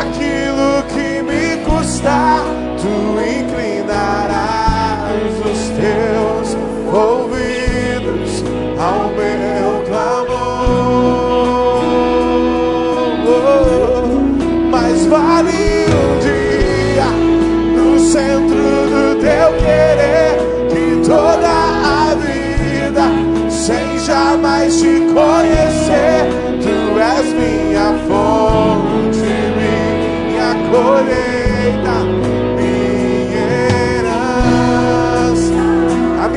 [0.00, 2.31] aquilo que me custar,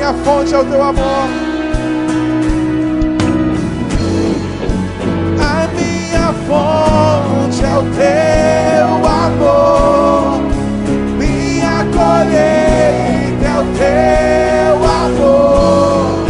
[0.05, 1.29] minha fonte é o teu amor.
[5.41, 10.41] A minha fonte é o teu amor.
[11.17, 16.27] Minha colheita é o teu amor.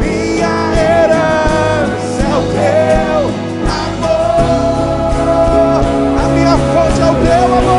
[0.00, 3.20] Minha herança é o teu
[3.84, 5.14] amor.
[6.18, 7.75] A minha fonte é o teu amor.